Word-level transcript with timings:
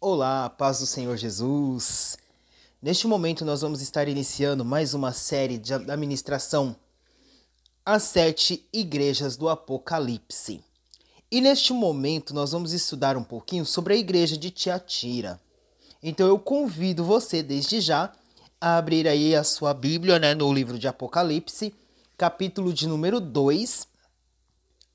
Olá, 0.00 0.48
paz 0.48 0.78
do 0.78 0.86
Senhor 0.86 1.16
Jesus. 1.16 2.16
Neste 2.80 3.08
momento 3.08 3.44
nós 3.44 3.62
vamos 3.62 3.82
estar 3.82 4.06
iniciando 4.06 4.64
mais 4.64 4.94
uma 4.94 5.12
série 5.12 5.58
de 5.58 5.74
administração 5.74 6.76
As 7.84 8.04
Sete 8.04 8.64
Igrejas 8.72 9.36
do 9.36 9.48
Apocalipse. 9.48 10.62
E 11.28 11.40
neste 11.40 11.72
momento 11.72 12.32
nós 12.32 12.52
vamos 12.52 12.72
estudar 12.72 13.16
um 13.16 13.24
pouquinho 13.24 13.66
sobre 13.66 13.94
a 13.94 13.96
igreja 13.96 14.36
de 14.36 14.52
Tiatira. 14.52 15.40
Então 16.00 16.28
eu 16.28 16.38
convido 16.38 17.02
você 17.02 17.42
desde 17.42 17.80
já 17.80 18.12
a 18.60 18.76
abrir 18.76 19.08
aí 19.08 19.34
a 19.34 19.42
sua 19.42 19.74
Bíblia, 19.74 20.20
né, 20.20 20.32
no 20.32 20.52
livro 20.52 20.78
de 20.78 20.86
Apocalipse, 20.86 21.74
capítulo 22.16 22.72
de 22.72 22.86
número 22.86 23.18
2, 23.18 23.88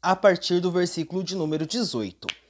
a 0.01 0.15
partir 0.15 0.61
do 0.61 0.71
versículo 0.71 1.21
de 1.25 1.35
número 1.35 1.65
18. 1.65 2.42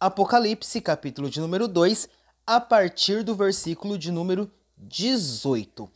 Apocalipse, 0.00 0.80
capítulo 0.80 1.28
de 1.28 1.40
número 1.40 1.68
2, 1.68 2.08
a 2.46 2.58
partir 2.58 3.22
do 3.22 3.34
versículo 3.34 3.98
de 3.98 4.10
número 4.10 4.50
18. 4.78 5.86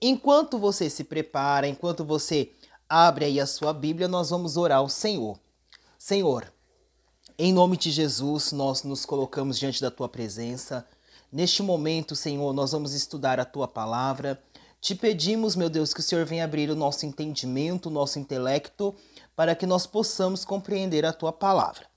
Enquanto 0.00 0.58
você 0.58 0.90
se 0.90 1.04
prepara, 1.04 1.68
enquanto 1.68 2.04
você 2.04 2.50
abre 2.88 3.24
aí 3.24 3.38
a 3.38 3.46
sua 3.46 3.72
Bíblia, 3.72 4.08
nós 4.08 4.30
vamos 4.30 4.56
orar 4.56 4.78
ao 4.78 4.88
Senhor. 4.88 5.38
Senhor, 5.96 6.52
em 7.38 7.52
nome 7.52 7.76
de 7.76 7.92
Jesus, 7.92 8.50
nós 8.50 8.82
nos 8.82 9.06
colocamos 9.06 9.56
diante 9.60 9.80
da 9.80 9.92
tua 9.92 10.08
presença. 10.08 10.84
Neste 11.30 11.62
momento, 11.62 12.16
Senhor, 12.16 12.52
nós 12.52 12.72
vamos 12.72 12.94
estudar 12.94 13.38
a 13.38 13.44
tua 13.44 13.68
palavra. 13.68 14.42
Te 14.80 14.92
pedimos, 14.92 15.54
meu 15.54 15.70
Deus, 15.70 15.94
que 15.94 16.00
o 16.00 16.02
Senhor 16.02 16.26
venha 16.26 16.42
abrir 16.42 16.68
o 16.68 16.74
nosso 16.74 17.06
entendimento, 17.06 17.86
o 17.86 17.92
nosso 17.92 18.18
intelecto 18.18 18.92
para 19.36 19.54
que 19.54 19.66
nós 19.66 19.86
possamos 19.86 20.44
compreender 20.44 21.06
a 21.06 21.12
tua 21.12 21.32
palavra. 21.32 21.91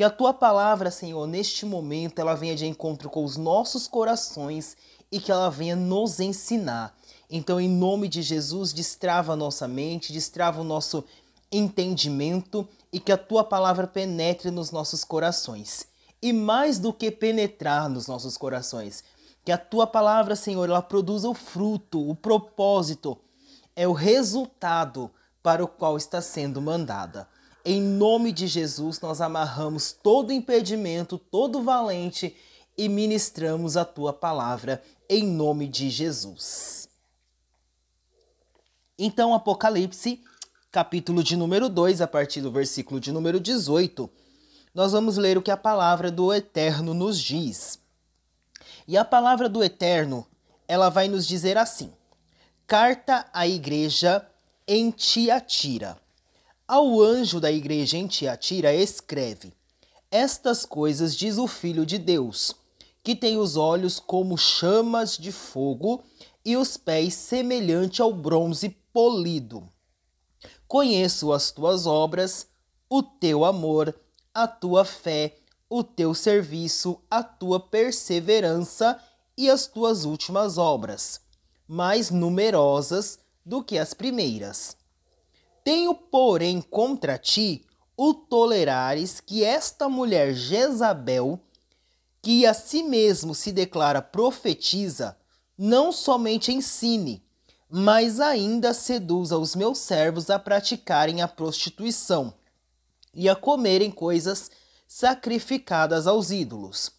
Que 0.00 0.04
a 0.04 0.08
tua 0.08 0.32
palavra, 0.32 0.90
Senhor, 0.90 1.26
neste 1.26 1.66
momento, 1.66 2.20
ela 2.20 2.32
venha 2.32 2.56
de 2.56 2.64
encontro 2.64 3.10
com 3.10 3.22
os 3.22 3.36
nossos 3.36 3.86
corações 3.86 4.74
e 5.12 5.20
que 5.20 5.30
ela 5.30 5.50
venha 5.50 5.76
nos 5.76 6.20
ensinar. 6.20 6.96
Então, 7.28 7.60
em 7.60 7.68
nome 7.68 8.08
de 8.08 8.22
Jesus, 8.22 8.72
destrava 8.72 9.34
a 9.34 9.36
nossa 9.36 9.68
mente, 9.68 10.10
destrava 10.10 10.62
o 10.62 10.64
nosso 10.64 11.04
entendimento 11.52 12.66
e 12.90 12.98
que 12.98 13.12
a 13.12 13.18
tua 13.18 13.44
palavra 13.44 13.86
penetre 13.86 14.50
nos 14.50 14.70
nossos 14.70 15.04
corações. 15.04 15.86
E 16.22 16.32
mais 16.32 16.78
do 16.78 16.94
que 16.94 17.10
penetrar 17.10 17.86
nos 17.86 18.06
nossos 18.06 18.38
corações, 18.38 19.04
que 19.44 19.52
a 19.52 19.58
tua 19.58 19.86
palavra, 19.86 20.34
Senhor, 20.34 20.66
ela 20.66 20.80
produza 20.80 21.28
o 21.28 21.34
fruto, 21.34 22.08
o 22.08 22.14
propósito, 22.14 23.18
é 23.76 23.86
o 23.86 23.92
resultado 23.92 25.10
para 25.42 25.62
o 25.62 25.68
qual 25.68 25.98
está 25.98 26.22
sendo 26.22 26.58
mandada. 26.58 27.28
Em 27.64 27.80
nome 27.80 28.32
de 28.32 28.46
Jesus, 28.46 29.00
nós 29.00 29.20
amarramos 29.20 29.92
todo 29.92 30.32
impedimento, 30.32 31.18
todo 31.18 31.62
valente 31.62 32.34
e 32.76 32.88
ministramos 32.88 33.76
a 33.76 33.84
tua 33.84 34.12
palavra 34.12 34.82
em 35.08 35.26
nome 35.26 35.68
de 35.68 35.90
Jesus. 35.90 36.88
Então, 38.98 39.34
Apocalipse, 39.34 40.22
capítulo 40.70 41.22
de 41.22 41.36
número 41.36 41.68
2, 41.68 42.00
a 42.00 42.06
partir 42.06 42.40
do 42.40 42.50
versículo 42.50 42.98
de 42.98 43.12
número 43.12 43.38
18, 43.38 44.08
nós 44.74 44.92
vamos 44.92 45.18
ler 45.18 45.36
o 45.36 45.42
que 45.42 45.50
a 45.50 45.56
palavra 45.56 46.10
do 46.10 46.32
Eterno 46.32 46.94
nos 46.94 47.20
diz. 47.20 47.78
E 48.88 48.96
a 48.96 49.04
palavra 49.04 49.48
do 49.48 49.62
Eterno, 49.62 50.26
ela 50.66 50.88
vai 50.88 51.08
nos 51.08 51.26
dizer 51.26 51.58
assim: 51.58 51.92
Carta 52.66 53.28
à 53.32 53.46
igreja 53.46 54.26
em 54.66 54.90
Tiatira. 54.90 55.98
Ao 56.72 57.00
anjo 57.02 57.40
da 57.40 57.50
igreja 57.50 57.96
em 57.96 58.06
Tiatira 58.06 58.72
escreve: 58.72 59.52
Estas 60.08 60.64
coisas 60.64 61.16
diz 61.16 61.36
o 61.36 61.48
Filho 61.48 61.84
de 61.84 61.98
Deus, 61.98 62.54
que 63.02 63.16
tem 63.16 63.36
os 63.36 63.56
olhos 63.56 63.98
como 63.98 64.38
chamas 64.38 65.18
de 65.18 65.32
fogo 65.32 66.04
e 66.44 66.56
os 66.56 66.76
pés 66.76 67.14
semelhante 67.14 68.00
ao 68.00 68.14
bronze 68.14 68.68
polido. 68.92 69.68
Conheço 70.68 71.32
as 71.32 71.50
tuas 71.50 71.86
obras, 71.86 72.46
o 72.88 73.02
teu 73.02 73.44
amor, 73.44 73.92
a 74.32 74.46
tua 74.46 74.84
fé, 74.84 75.38
o 75.68 75.82
teu 75.82 76.14
serviço, 76.14 77.00
a 77.10 77.20
tua 77.24 77.58
perseverança 77.58 78.96
e 79.36 79.50
as 79.50 79.66
tuas 79.66 80.04
últimas 80.04 80.56
obras, 80.56 81.20
mais 81.66 82.12
numerosas 82.12 83.18
do 83.44 83.60
que 83.60 83.76
as 83.76 83.92
primeiras. 83.92 84.78
Tenho, 85.70 85.94
porém, 85.94 86.60
contra 86.60 87.16
ti 87.16 87.64
o 87.96 88.12
tolerares 88.12 89.20
que 89.20 89.44
esta 89.44 89.88
mulher 89.88 90.34
Jezabel, 90.34 91.38
que 92.20 92.44
a 92.44 92.52
si 92.52 92.82
mesmo 92.82 93.36
se 93.36 93.52
declara 93.52 94.02
profetiza, 94.02 95.16
não 95.56 95.92
somente 95.92 96.50
ensine, 96.50 97.24
mas 97.68 98.18
ainda 98.18 98.74
seduza 98.74 99.38
os 99.38 99.54
meus 99.54 99.78
servos 99.78 100.28
a 100.28 100.40
praticarem 100.40 101.22
a 101.22 101.28
prostituição 101.28 102.34
e 103.14 103.28
a 103.28 103.36
comerem 103.36 103.92
coisas 103.92 104.50
sacrificadas 104.88 106.08
aos 106.08 106.32
ídolos. 106.32 106.90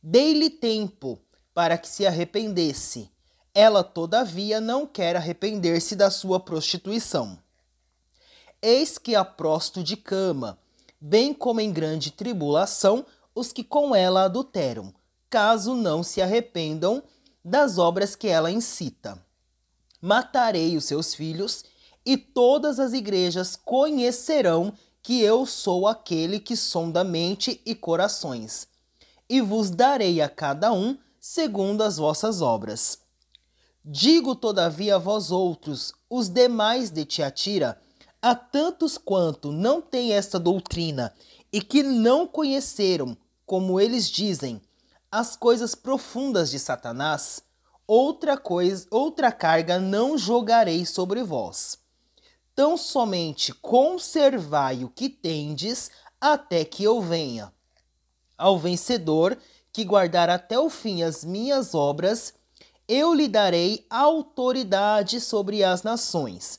Dei-lhe 0.00 0.48
tempo 0.48 1.18
para 1.52 1.76
que 1.76 1.88
se 1.88 2.06
arrependesse 2.06 3.10
ela, 3.52 3.82
todavia, 3.82 4.60
não 4.60 4.86
quer 4.86 5.16
arrepender-se 5.16 5.96
da 5.96 6.08
sua 6.08 6.38
prostituição. 6.38 7.44
Eis 8.62 8.98
que 8.98 9.14
a 9.14 9.24
prosto 9.24 9.82
de 9.82 9.96
cama, 9.96 10.58
bem 11.00 11.34
como 11.34 11.60
em 11.60 11.72
grande 11.72 12.10
tribulação, 12.10 13.04
os 13.34 13.52
que 13.52 13.62
com 13.62 13.94
ela 13.94 14.24
adulteram, 14.24 14.94
caso 15.28 15.74
não 15.74 16.02
se 16.02 16.22
arrependam 16.22 17.02
das 17.44 17.78
obras 17.78 18.16
que 18.16 18.28
ela 18.28 18.50
incita. 18.50 19.22
Matarei 20.00 20.76
os 20.76 20.84
seus 20.84 21.14
filhos, 21.14 21.64
e 22.04 22.16
todas 22.16 22.78
as 22.78 22.92
igrejas 22.92 23.56
conhecerão 23.56 24.72
que 25.02 25.20
eu 25.20 25.44
sou 25.44 25.86
aquele 25.86 26.40
que 26.40 26.56
sonda 26.56 27.04
mente 27.04 27.60
e 27.66 27.74
corações, 27.74 28.68
e 29.28 29.40
vos 29.40 29.70
darei 29.70 30.20
a 30.20 30.28
cada 30.28 30.72
um 30.72 30.96
segundo 31.20 31.82
as 31.82 31.96
vossas 31.96 32.40
obras. 32.40 32.98
Digo, 33.84 34.34
todavia, 34.34 34.96
a 34.96 34.98
vós 34.98 35.30
outros, 35.30 35.92
os 36.08 36.28
demais 36.28 36.90
de 36.90 37.04
Tiatira, 37.04 37.80
a 38.20 38.34
tantos 38.34 38.98
quanto 38.98 39.52
não 39.52 39.80
têm 39.80 40.12
esta 40.12 40.38
doutrina 40.38 41.14
e 41.52 41.60
que 41.60 41.82
não 41.82 42.26
conheceram, 42.26 43.16
como 43.44 43.80
eles 43.80 44.08
dizem, 44.08 44.60
as 45.10 45.36
coisas 45.36 45.74
profundas 45.74 46.50
de 46.50 46.58
Satanás, 46.58 47.42
outra 47.86 48.36
coisa, 48.36 48.86
outra 48.90 49.30
carga 49.30 49.78
não 49.78 50.18
jogarei 50.18 50.84
sobre 50.84 51.22
vós. 51.22 51.78
Tão 52.54 52.76
somente 52.76 53.52
conservai 53.54 54.82
o 54.82 54.88
que 54.88 55.08
tendes 55.08 55.90
até 56.20 56.64
que 56.64 56.82
eu 56.82 57.00
venha. 57.00 57.52
Ao 58.36 58.58
vencedor 58.58 59.38
que 59.72 59.84
guardar 59.84 60.28
até 60.28 60.58
o 60.58 60.68
fim 60.68 61.02
as 61.02 61.24
minhas 61.24 61.74
obras, 61.74 62.34
eu 62.88 63.12
lhe 63.12 63.28
darei 63.28 63.86
autoridade 63.90 65.20
sobre 65.20 65.62
as 65.62 65.82
nações, 65.82 66.58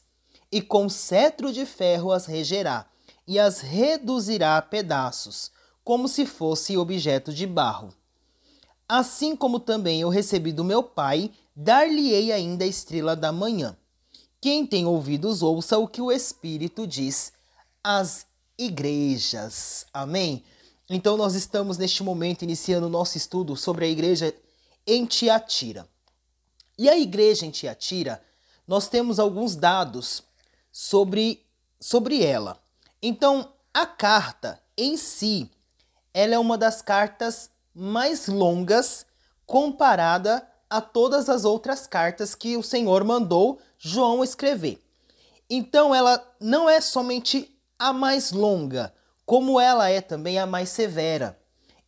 e 0.51 0.61
com 0.61 0.87
cetro 0.89 1.51
de 1.51 1.65
ferro 1.65 2.11
as 2.11 2.25
regerá, 2.25 2.85
e 3.27 3.37
as 3.37 3.59
reduzirá 3.59 4.57
a 4.57 4.61
pedaços, 4.61 5.51
como 5.83 6.07
se 6.07 6.25
fosse 6.25 6.77
objeto 6.77 7.33
de 7.33 7.45
barro. 7.45 7.93
Assim 8.87 9.35
como 9.35 9.59
também 9.59 10.01
eu 10.01 10.09
recebi 10.09 10.53
do 10.53 10.63
meu 10.63 10.81
Pai, 10.81 11.31
dar-lhe-ei 11.55 12.31
ainda 12.31 12.63
a 12.63 12.67
estrela 12.67 13.15
da 13.15 13.31
manhã. 13.31 13.75
Quem 14.39 14.65
tem 14.65 14.85
ouvidos, 14.85 15.41
ouça 15.41 15.77
o 15.77 15.87
que 15.87 16.01
o 16.01 16.11
Espírito 16.11 16.87
diz 16.87 17.33
às 17.83 18.25
igrejas. 18.57 19.85
Amém? 19.93 20.43
Então, 20.89 21.17
nós 21.17 21.35
estamos 21.35 21.77
neste 21.77 22.01
momento 22.01 22.43
iniciando 22.43 22.87
o 22.87 22.89
nosso 22.89 23.17
estudo 23.17 23.57
sobre 23.57 23.85
a 23.85 23.89
igreja 23.89 24.33
em 24.85 25.05
Tiatira. 25.05 25.87
E 26.77 26.87
a 26.87 26.97
igreja 26.97 27.45
em 27.45 27.51
Tiatira, 27.51 28.23
nós 28.65 28.87
temos 28.87 29.19
alguns 29.19 29.55
dados 29.55 30.23
sobre, 30.79 31.43
sobre 31.79 32.23
ela. 32.23 32.61
Então, 33.01 33.51
a 33.73 33.83
carta 33.83 34.61
em 34.77 34.95
si, 34.95 35.49
ela 36.13 36.35
é 36.35 36.37
uma 36.39 36.55
das 36.55 36.83
cartas 36.83 37.49
mais 37.73 38.27
longas 38.27 39.03
comparada 39.43 40.47
a 40.69 40.79
todas 40.79 41.29
as 41.29 41.45
outras 41.45 41.87
cartas 41.87 42.35
que 42.35 42.55
o 42.55 42.61
Senhor 42.61 43.03
mandou 43.03 43.59
João 43.79 44.23
escrever. 44.23 44.79
Então, 45.49 45.95
ela 45.95 46.23
não 46.39 46.69
é 46.69 46.79
somente 46.79 47.59
a 47.79 47.91
mais 47.91 48.31
longa, 48.31 48.93
como 49.25 49.59
ela 49.59 49.89
é 49.89 49.99
também 49.99 50.37
a 50.37 50.45
mais 50.45 50.69
severa. 50.69 51.39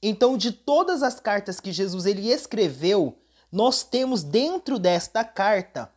Então, 0.01 0.35
de 0.35 0.51
todas 0.51 1.03
as 1.03 1.19
cartas 1.19 1.59
que 1.59 1.71
Jesus 1.71 2.07
ele 2.07 2.31
escreveu, 2.31 3.19
nós 3.51 3.83
temos 3.83 4.23
dentro 4.23 4.79
desta 4.79 5.23
carta 5.23 5.93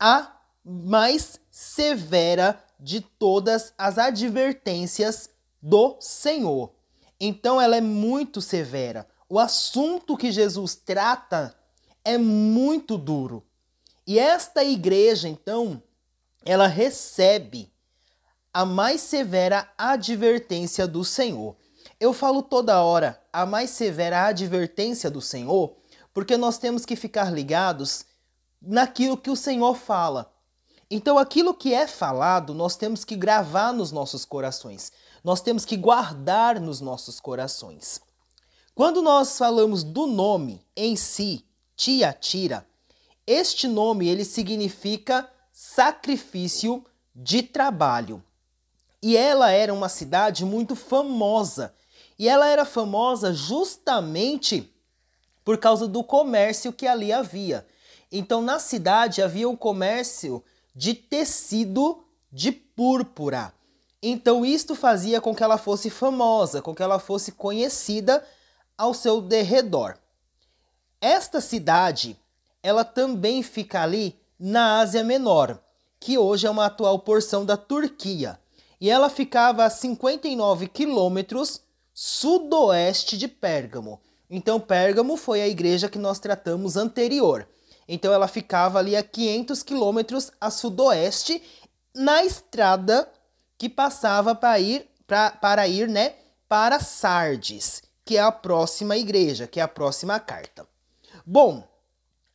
a 0.00 0.37
mais 0.68 1.40
severa 1.50 2.62
de 2.78 3.00
todas 3.00 3.72
as 3.78 3.96
advertências 3.96 5.30
do 5.62 5.96
Senhor. 5.98 6.72
Então 7.18 7.60
ela 7.60 7.76
é 7.76 7.80
muito 7.80 8.40
severa. 8.40 9.06
o 9.30 9.38
assunto 9.38 10.16
que 10.16 10.32
Jesus 10.32 10.74
trata 10.74 11.54
é 12.02 12.16
muito 12.16 12.96
duro. 12.96 13.44
E 14.06 14.18
esta 14.18 14.64
igreja, 14.64 15.28
então, 15.28 15.82
ela 16.46 16.66
recebe 16.66 17.70
a 18.54 18.64
mais 18.64 19.02
severa 19.02 19.70
advertência 19.76 20.86
do 20.86 21.04
Senhor. 21.04 21.54
Eu 22.00 22.14
falo 22.14 22.42
toda 22.42 22.82
hora 22.82 23.20
a 23.30 23.44
mais 23.44 23.68
severa 23.68 24.24
advertência 24.26 25.10
do 25.10 25.20
Senhor, 25.20 25.76
porque 26.14 26.38
nós 26.38 26.56
temos 26.56 26.86
que 26.86 26.96
ficar 26.96 27.30
ligados 27.30 28.06
naquilo 28.62 29.18
que 29.18 29.30
o 29.30 29.36
Senhor 29.36 29.74
fala. 29.76 30.32
Então, 30.90 31.18
aquilo 31.18 31.52
que 31.52 31.74
é 31.74 31.86
falado, 31.86 32.54
nós 32.54 32.74
temos 32.76 33.04
que 33.04 33.14
gravar 33.14 33.72
nos 33.72 33.92
nossos 33.92 34.24
corações, 34.24 34.90
nós 35.22 35.40
temos 35.40 35.64
que 35.64 35.76
guardar 35.76 36.58
nos 36.58 36.80
nossos 36.80 37.20
corações. 37.20 38.00
Quando 38.74 39.02
nós 39.02 39.36
falamos 39.36 39.82
do 39.82 40.06
nome 40.06 40.64
em 40.74 40.96
si, 40.96 41.44
Tiatira, 41.76 42.66
este 43.26 43.68
nome 43.68 44.08
ele 44.08 44.24
significa 44.24 45.28
sacrifício 45.52 46.84
de 47.14 47.42
trabalho. 47.42 48.22
E 49.02 49.16
ela 49.16 49.50
era 49.50 49.74
uma 49.74 49.88
cidade 49.88 50.44
muito 50.44 50.74
famosa. 50.74 51.74
E 52.18 52.28
ela 52.28 52.46
era 52.46 52.64
famosa 52.64 53.34
justamente 53.34 54.72
por 55.44 55.58
causa 55.58 55.86
do 55.86 56.02
comércio 56.02 56.72
que 56.72 56.86
ali 56.86 57.12
havia. 57.12 57.66
Então, 58.10 58.40
na 58.40 58.58
cidade 58.58 59.20
havia 59.20 59.48
um 59.48 59.56
comércio 59.56 60.42
de 60.78 60.94
tecido 60.94 62.04
de 62.30 62.52
púrpura. 62.52 63.52
Então, 64.00 64.46
isto 64.46 64.76
fazia 64.76 65.20
com 65.20 65.34
que 65.34 65.42
ela 65.42 65.58
fosse 65.58 65.90
famosa, 65.90 66.62
com 66.62 66.72
que 66.72 66.80
ela 66.80 67.00
fosse 67.00 67.32
conhecida 67.32 68.24
ao 68.76 68.94
seu 68.94 69.20
derredor. 69.20 69.98
Esta 71.00 71.40
cidade, 71.40 72.16
ela 72.62 72.84
também 72.84 73.42
fica 73.42 73.82
ali 73.82 74.16
na 74.38 74.78
Ásia 74.78 75.02
Menor, 75.02 75.58
que 75.98 76.16
hoje 76.16 76.46
é 76.46 76.50
uma 76.50 76.66
atual 76.66 77.00
porção 77.00 77.44
da 77.44 77.56
Turquia. 77.56 78.38
E 78.80 78.88
ela 78.88 79.10
ficava 79.10 79.64
a 79.64 79.70
59 79.70 80.68
quilômetros 80.68 81.60
sudoeste 81.92 83.18
de 83.18 83.26
Pérgamo. 83.26 84.00
Então, 84.30 84.60
Pérgamo 84.60 85.16
foi 85.16 85.42
a 85.42 85.48
igreja 85.48 85.88
que 85.88 85.98
nós 85.98 86.20
tratamos 86.20 86.76
anterior. 86.76 87.48
Então 87.88 88.12
ela 88.12 88.28
ficava 88.28 88.78
ali 88.78 88.94
a 88.94 89.02
500 89.02 89.62
quilômetros 89.62 90.30
a 90.38 90.50
sudoeste 90.50 91.42
na 91.94 92.22
estrada 92.22 93.10
que 93.56 93.68
passava 93.68 94.34
para 94.34 94.60
ir, 94.60 94.86
pra, 95.06 95.30
para 95.30 95.66
ir 95.66 95.88
né, 95.88 96.14
para 96.46 96.78
Sardes, 96.78 97.82
que 98.04 98.16
é 98.16 98.20
a 98.20 98.30
próxima 98.30 98.96
igreja, 98.96 99.46
que 99.46 99.58
é 99.58 99.62
a 99.62 99.68
próxima 99.68 100.20
carta. 100.20 100.66
Bom, 101.26 101.66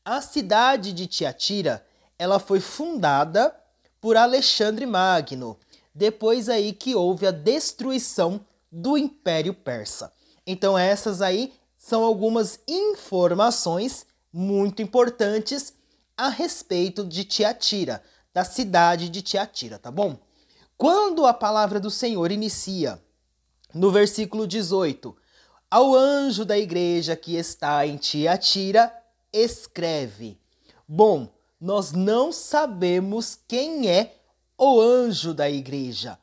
a 0.03 0.19
cidade 0.21 0.91
de 0.91 1.07
Tiatira 1.07 1.85
ela 2.17 2.39
foi 2.39 2.59
fundada 2.59 3.55
por 4.01 4.17
Alexandre 4.17 4.85
Magno, 4.85 5.57
depois 5.93 6.49
aí 6.49 6.73
que 6.73 6.95
houve 6.95 7.25
a 7.25 7.31
destruição 7.31 8.41
do 8.71 8.97
Império 8.97 9.53
Persa. 9.53 10.11
Então 10.45 10.77
essas 10.77 11.21
aí 11.21 11.53
são 11.77 12.03
algumas 12.03 12.59
informações 12.67 14.05
muito 14.33 14.81
importantes 14.81 15.73
a 16.17 16.27
respeito 16.27 17.05
de 17.05 17.23
Tiatira, 17.23 18.03
da 18.33 18.43
cidade 18.43 19.09
de 19.09 19.21
Tiatira, 19.21 19.77
tá 19.77 19.91
bom? 19.91 20.17
Quando 20.75 21.25
a 21.25 21.33
palavra 21.33 21.79
do 21.79 21.91
Senhor 21.91 22.31
inicia 22.31 22.99
no 23.73 23.91
versículo 23.91 24.47
18, 24.47 25.15
ao 25.69 25.95
anjo 25.95 26.43
da 26.43 26.57
igreja 26.57 27.15
que 27.15 27.35
está 27.35 27.85
em 27.85 27.97
Tiatira, 27.97 28.93
escreve. 29.31 30.37
Bom, 30.87 31.29
nós 31.59 31.91
não 31.91 32.31
sabemos 32.31 33.39
quem 33.47 33.89
é 33.89 34.17
o 34.57 34.79
anjo 34.79 35.33
da 35.33 35.49
igreja 35.49 36.17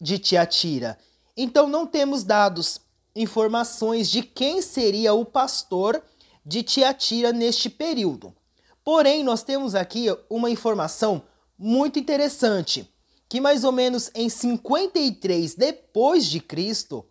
de 0.00 0.18
Tiatira. 0.18 0.98
Então 1.36 1.68
não 1.68 1.86
temos 1.86 2.24
dados, 2.24 2.80
informações 3.14 4.10
de 4.10 4.22
quem 4.22 4.60
seria 4.60 5.14
o 5.14 5.24
pastor 5.24 6.02
de 6.44 6.62
Tiatira 6.62 7.32
neste 7.32 7.70
período. 7.70 8.34
Porém, 8.84 9.22
nós 9.22 9.42
temos 9.42 9.74
aqui 9.74 10.06
uma 10.28 10.50
informação 10.50 11.22
muito 11.56 11.98
interessante, 11.98 12.92
que 13.28 13.40
mais 13.40 13.62
ou 13.64 13.72
menos 13.72 14.10
em 14.14 14.28
53 14.28 15.54
depois 15.54 16.26
de 16.26 16.40
Cristo 16.40 17.06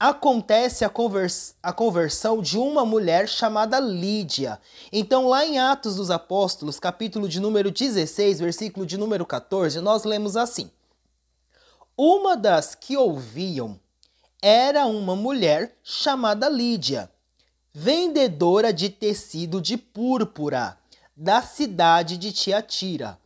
acontece 0.00 0.84
a, 0.84 0.88
convers 0.88 1.54
a 1.62 1.72
conversão 1.72 2.40
de 2.40 2.58
uma 2.58 2.84
mulher 2.84 3.28
chamada 3.28 3.78
Lídia. 3.78 4.58
Então, 4.90 5.28
lá 5.28 5.44
em 5.44 5.58
Atos 5.58 5.96
dos 5.96 6.10
Apóstolos, 6.10 6.80
capítulo 6.80 7.28
de 7.28 7.38
número 7.38 7.70
16, 7.70 8.40
versículo 8.40 8.86
de 8.86 8.96
número 8.96 9.24
14, 9.26 9.80
nós 9.80 10.04
lemos 10.04 10.36
assim: 10.36 10.70
Uma 11.96 12.36
das 12.36 12.74
que 12.74 12.96
ouviam 12.96 13.78
era 14.42 14.86
uma 14.86 15.14
mulher 15.14 15.78
chamada 15.82 16.48
Lídia 16.48 17.10
vendedora 17.76 18.72
de 18.72 18.88
tecido 18.88 19.60
de 19.60 19.76
púrpura 19.76 20.78
da 21.16 21.42
cidade 21.42 22.16
de 22.16 22.30
Tiatira. 22.30 23.18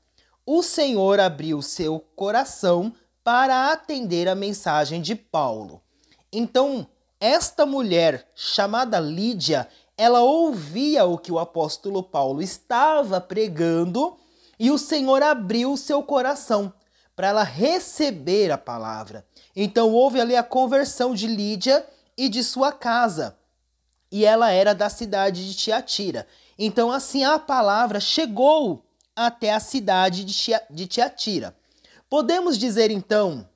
O 0.47 0.63
Senhor 0.63 1.21
abriu 1.21 1.61
seu 1.61 2.01
coração 2.17 2.95
para 3.23 3.71
atender 3.71 4.27
a 4.27 4.35
mensagem 4.35 5.03
de 5.03 5.15
Paulo. 5.15 5.83
Então, 6.33 6.87
esta 7.21 7.67
mulher 7.67 8.27
chamada 8.35 8.99
Lídia, 8.99 9.69
ela 9.99 10.21
ouvia 10.21 11.05
o 11.05 11.19
que 11.19 11.31
o 11.31 11.39
apóstolo 11.39 12.03
Paulo 12.03 12.41
estava 12.41 13.21
pregando 13.21 14.17
e 14.59 14.71
o 14.71 14.79
Senhor 14.79 15.23
abriu 15.23 15.77
seu 15.77 16.03
coração 16.03 16.73
para 17.15 17.29
ela 17.29 17.43
receber 17.43 18.51
a 18.51 18.57
palavra. 18.57 19.27
Então 19.55 19.93
houve 19.93 20.19
ali 20.19 20.35
a 20.35 20.43
conversão 20.43 21.15
de 21.15 21.27
Lídia 21.27 21.87
e 22.17 22.31
de 22.31 22.43
sua 22.43 22.73
casa 22.73 23.38
e 24.11 24.25
ela 24.25 24.51
era 24.51 24.75
da 24.75 24.89
cidade 24.89 25.49
de 25.49 25.55
Tiatira. 25.55 26.27
Então, 26.59 26.91
assim, 26.91 27.25
a 27.25 27.39
palavra 27.39 28.01
chegou 28.01 28.85
até 29.15 29.53
a 29.53 29.61
cidade 29.61 30.25
de 30.25 30.87
Tiatira. 30.87 31.57
Podemos 32.09 32.57
dizer, 32.57 32.91
então, 32.91 33.49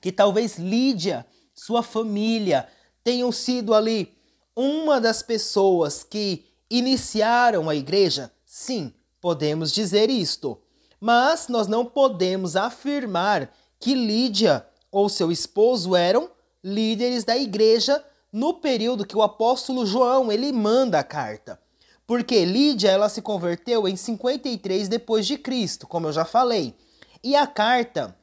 que 0.00 0.12
talvez 0.12 0.58
Lídia, 0.58 1.26
sua 1.54 1.82
família, 1.82 2.68
tenham 3.02 3.32
sido 3.32 3.74
ali 3.74 4.16
uma 4.54 5.00
das 5.00 5.22
pessoas 5.22 6.04
que 6.04 6.44
iniciaram 6.70 7.68
a 7.68 7.74
igreja? 7.74 8.30
Sim, 8.44 8.92
podemos 9.20 9.72
dizer 9.72 10.10
isto. 10.10 10.60
Mas 11.00 11.48
nós 11.48 11.66
não 11.66 11.84
podemos 11.84 12.56
afirmar 12.56 13.52
que 13.80 13.94
Lídia 13.94 14.64
ou 14.90 15.08
seu 15.08 15.32
esposo 15.32 15.96
eram 15.96 16.30
líderes 16.62 17.24
da 17.24 17.36
igreja 17.36 18.04
no 18.32 18.54
período 18.54 19.06
que 19.06 19.16
o 19.16 19.22
apóstolo 19.22 19.84
João 19.84 20.32
ele 20.32 20.50
manda 20.52 20.98
a 20.98 21.04
carta. 21.04 21.60
Porque 22.06 22.44
Lídia 22.44 22.90
ela 22.90 23.08
se 23.08 23.20
converteu 23.20 23.86
em 23.86 23.96
53 23.96 24.88
depois 24.88 25.26
de 25.26 25.36
Cristo, 25.36 25.86
como 25.86 26.08
eu 26.08 26.12
já 26.12 26.24
falei. 26.24 26.74
E 27.22 27.36
a 27.36 27.46
carta 27.46 28.16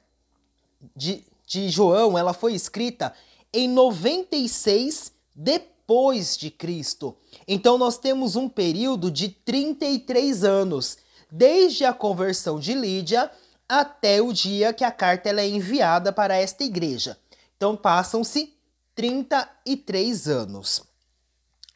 de, 0.96 1.24
de 1.46 1.70
João 1.70 2.18
ela 2.18 2.34
foi 2.34 2.54
escrita 2.54 3.14
em 3.54 3.68
96 3.68 5.12
depois 5.36 6.38
de 6.38 6.52
Cristo. 6.52 7.16
Então 7.48 7.78
nós 7.78 7.98
temos 7.98 8.36
um 8.36 8.50
período 8.50 9.10
de 9.10 9.30
33 9.30 10.44
anos, 10.44 10.98
desde 11.32 11.86
a 11.86 11.94
conversão 11.94 12.60
de 12.60 12.74
Lídia 12.74 13.32
até 13.68 14.22
o 14.22 14.34
dia 14.34 14.74
que 14.74 14.84
a 14.84 14.92
carta 14.92 15.30
ela 15.30 15.42
é 15.42 15.48
enviada 15.48 16.12
para 16.12 16.36
esta 16.36 16.64
igreja. 16.64 17.18
Então 17.56 17.76
passam-se 17.76 18.59
33 19.00 20.28
anos. 20.28 20.84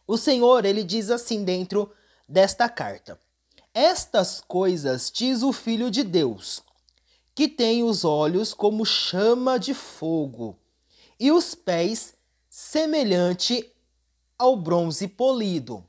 O 0.06 0.18
Senhor, 0.18 0.66
ele 0.66 0.84
diz 0.84 1.10
assim 1.10 1.46
dentro 1.46 1.90
desta 2.28 2.68
carta: 2.68 3.18
Estas 3.74 4.42
coisas 4.42 5.10
diz 5.10 5.42
o 5.42 5.54
Filho 5.54 5.90
de 5.90 6.04
Deus, 6.04 6.62
que 7.34 7.48
tem 7.48 7.82
os 7.82 8.04
olhos 8.04 8.54
como 8.54 8.86
chama 8.86 9.58
de 9.58 9.74
fogo 9.74 10.60
e 11.18 11.32
os 11.32 11.56
pés 11.56 12.14
semelhante 12.50 13.72
ao 14.38 14.58
bronze 14.58 15.08
polido. 15.08 15.82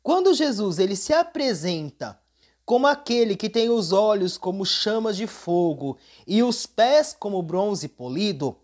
Quando 0.00 0.32
Jesus 0.32 0.78
ele 0.78 0.94
se 0.94 1.12
apresenta 1.12 2.16
como 2.64 2.86
aquele 2.86 3.34
que 3.34 3.50
tem 3.50 3.70
os 3.70 3.90
olhos 3.90 4.38
como 4.38 4.64
chamas 4.64 5.16
de 5.16 5.26
fogo 5.26 5.98
e 6.28 6.44
os 6.44 6.64
pés 6.64 7.12
como 7.12 7.42
bronze 7.42 7.88
polido, 7.88 8.56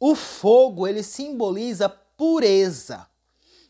o 0.00 0.14
fogo, 0.14 0.86
ele 0.86 1.02
simboliza 1.02 1.88
pureza. 1.88 3.06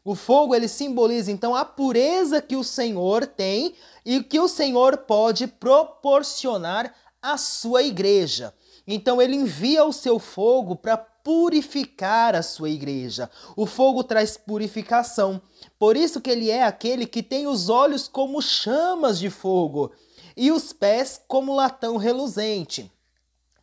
O 0.05 0.15
fogo, 0.15 0.55
ele 0.55 0.69
simboliza 0.69 1.31
então 1.31 1.55
a 1.55 1.65
pureza 1.65 2.41
que 2.41 2.57
o 2.57 2.65
Senhor 2.65 3.27
tem 3.27 3.75
e 4.05 4.23
que 4.23 4.39
o 4.41 4.49
Senhor 4.49 4.99
pode 4.99 5.47
proporcionar 5.47 6.95
à 7.21 7.37
sua 7.37 7.83
igreja. 7.83 8.55
Então 8.87 9.21
ele 9.21 9.37
envia 9.37 9.85
o 9.85 9.93
seu 9.93 10.19
fogo 10.19 10.75
para 10.75 10.97
purificar 10.97 12.35
a 12.35 12.43
sua 12.43 12.71
igreja. 12.71 13.31
O 13.55 13.67
fogo 13.67 14.03
traz 14.03 14.39
purificação. 14.39 15.43
Por 15.79 15.95
isso 15.95 16.23
que 16.23 16.31
ele 16.31 16.51
é 16.51 16.63
aquele 16.63 17.07
que 17.07 17.23
tem 17.23 17.47
os 17.47 17.69
olhos 17.69 18.09
como 18.09 18.41
chamas 18.41 19.19
de 19.19 19.29
fogo 19.29 19.93
e 20.35 20.51
os 20.51 20.73
pés 20.73 21.21
como 21.29 21.55
latão 21.55 21.99
reluzente. 21.99 22.91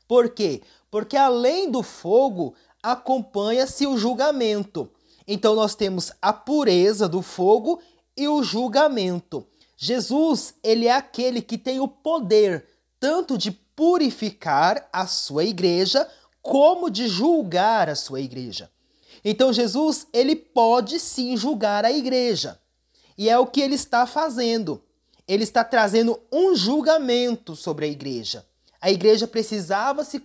Por 0.07 0.29
quê? 0.29 0.61
Porque 0.95 1.17
além 1.17 1.69
do 1.69 1.83
fogo, 1.83 2.55
acompanha-se 2.81 3.85
o 3.85 3.97
julgamento. 3.97 4.89
Então 5.27 5.53
nós 5.53 5.75
temos 5.75 6.13
a 6.21 6.31
pureza 6.31 7.05
do 7.05 7.21
fogo 7.21 7.81
e 8.15 8.29
o 8.29 8.41
julgamento. 8.41 9.45
Jesus, 9.75 10.53
ele 10.63 10.87
é 10.87 10.93
aquele 10.93 11.41
que 11.41 11.57
tem 11.57 11.81
o 11.81 11.87
poder 11.89 12.65
tanto 12.97 13.37
de 13.37 13.51
purificar 13.51 14.87
a 14.93 15.05
sua 15.05 15.43
igreja 15.43 16.09
como 16.41 16.89
de 16.89 17.09
julgar 17.09 17.89
a 17.89 17.95
sua 17.95 18.21
igreja. 18.21 18.71
Então 19.21 19.51
Jesus, 19.51 20.07
ele 20.13 20.33
pode 20.33 20.97
sim 21.01 21.35
julgar 21.35 21.83
a 21.83 21.91
igreja. 21.91 22.57
E 23.17 23.29
é 23.29 23.37
o 23.37 23.45
que 23.45 23.59
ele 23.59 23.75
está 23.75 24.07
fazendo. 24.07 24.81
Ele 25.27 25.43
está 25.43 25.61
trazendo 25.61 26.17
um 26.31 26.55
julgamento 26.55 27.53
sobre 27.53 27.83
a 27.83 27.89
igreja. 27.89 28.45
A 28.85 28.91
igreja 28.91 29.25
precisava 29.25 30.03
se, 30.03 30.21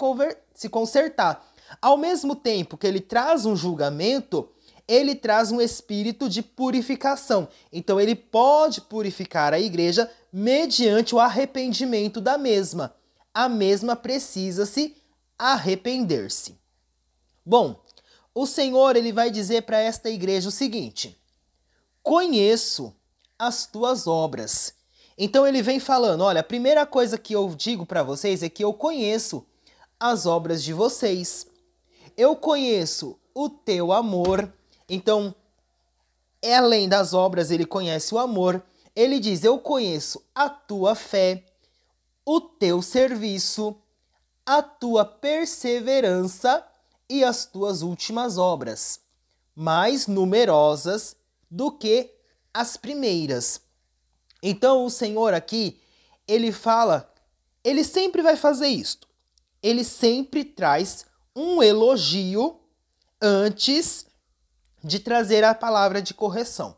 se 0.60 0.68
consertar. 0.68 1.42
Ao 1.80 1.96
mesmo 1.96 2.36
tempo 2.36 2.76
que 2.76 2.86
ele 2.86 3.00
traz 3.00 3.46
um 3.46 3.56
julgamento, 3.56 4.46
ele 4.86 5.14
traz 5.14 5.50
um 5.50 5.58
espírito 5.58 6.28
de 6.28 6.42
purificação. 6.42 7.48
Então 7.72 7.98
ele 7.98 8.14
pode 8.14 8.82
purificar 8.82 9.54
a 9.54 9.58
igreja 9.58 10.10
mediante 10.30 11.14
o 11.14 11.18
arrependimento 11.18 12.20
da 12.20 12.36
mesma. 12.36 12.94
A 13.32 13.48
mesma 13.48 13.96
precisa 13.96 14.66
se 14.66 14.94
arrepender-se. 15.38 16.58
Bom, 17.46 17.80
o 18.34 18.46
Senhor 18.46 18.96
ele 18.96 19.12
vai 19.12 19.30
dizer 19.30 19.62
para 19.62 19.78
esta 19.78 20.10
igreja 20.10 20.50
o 20.50 20.52
seguinte: 20.52 21.18
Conheço 22.02 22.94
as 23.38 23.64
tuas 23.64 24.06
obras. 24.06 24.74
Então 25.16 25.46
ele 25.46 25.62
vem 25.62 25.80
falando, 25.80 26.22
olha, 26.22 26.40
a 26.40 26.44
primeira 26.44 26.84
coisa 26.84 27.16
que 27.16 27.34
eu 27.34 27.48
digo 27.54 27.86
para 27.86 28.02
vocês 28.02 28.42
é 28.42 28.48
que 28.50 28.62
eu 28.62 28.74
conheço 28.74 29.46
as 30.00 30.24
obras 30.24 30.64
de 30.64 30.72
vocês. 30.72 31.46
Eu 32.16 32.34
conheço 32.34 33.20
o 33.34 33.50
teu 33.50 33.92
amor. 33.92 34.50
Então, 34.88 35.34
além 36.42 36.88
das 36.88 37.12
obras, 37.12 37.50
ele 37.50 37.66
conhece 37.66 38.14
o 38.14 38.18
amor. 38.18 38.62
Ele 38.96 39.20
diz: 39.20 39.44
Eu 39.44 39.58
conheço 39.58 40.24
a 40.34 40.48
tua 40.48 40.94
fé, 40.94 41.44
o 42.24 42.40
teu 42.40 42.80
serviço, 42.80 43.76
a 44.44 44.62
tua 44.62 45.04
perseverança 45.04 46.66
e 47.08 47.22
as 47.22 47.44
tuas 47.44 47.82
últimas 47.82 48.38
obras, 48.38 49.00
mais 49.54 50.06
numerosas 50.06 51.16
do 51.50 51.70
que 51.70 52.12
as 52.54 52.76
primeiras. 52.76 53.60
Então 54.42 54.84
o 54.84 54.90
Senhor 54.90 55.34
aqui, 55.34 55.80
ele 56.26 56.52
fala, 56.52 57.12
ele 57.62 57.84
sempre 57.84 58.22
vai 58.22 58.36
fazer 58.36 58.68
isto. 58.68 59.09
Ele 59.62 59.84
sempre 59.84 60.44
traz 60.44 61.06
um 61.34 61.62
elogio 61.62 62.58
antes 63.20 64.06
de 64.82 64.98
trazer 64.98 65.44
a 65.44 65.54
palavra 65.54 66.00
de 66.00 66.14
correção. 66.14 66.76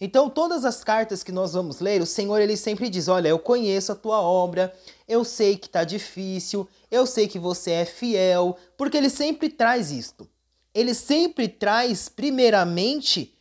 Então, 0.00 0.28
todas 0.28 0.64
as 0.64 0.82
cartas 0.82 1.22
que 1.22 1.30
nós 1.30 1.52
vamos 1.52 1.78
ler, 1.78 2.02
o 2.02 2.06
Senhor 2.06 2.40
ele 2.40 2.56
sempre 2.56 2.88
diz: 2.88 3.06
Olha, 3.06 3.28
eu 3.28 3.38
conheço 3.38 3.92
a 3.92 3.94
tua 3.94 4.20
obra, 4.20 4.74
eu 5.06 5.24
sei 5.24 5.56
que 5.56 5.66
está 5.66 5.84
difícil, 5.84 6.68
eu 6.90 7.06
sei 7.06 7.28
que 7.28 7.38
você 7.38 7.70
é 7.70 7.84
fiel, 7.84 8.56
porque 8.76 8.96
ele 8.96 9.10
sempre 9.10 9.48
traz 9.48 9.92
isto. 9.92 10.28
Ele 10.74 10.94
sempre 10.94 11.46
traz, 11.46 12.08
primeiramente, 12.08 13.32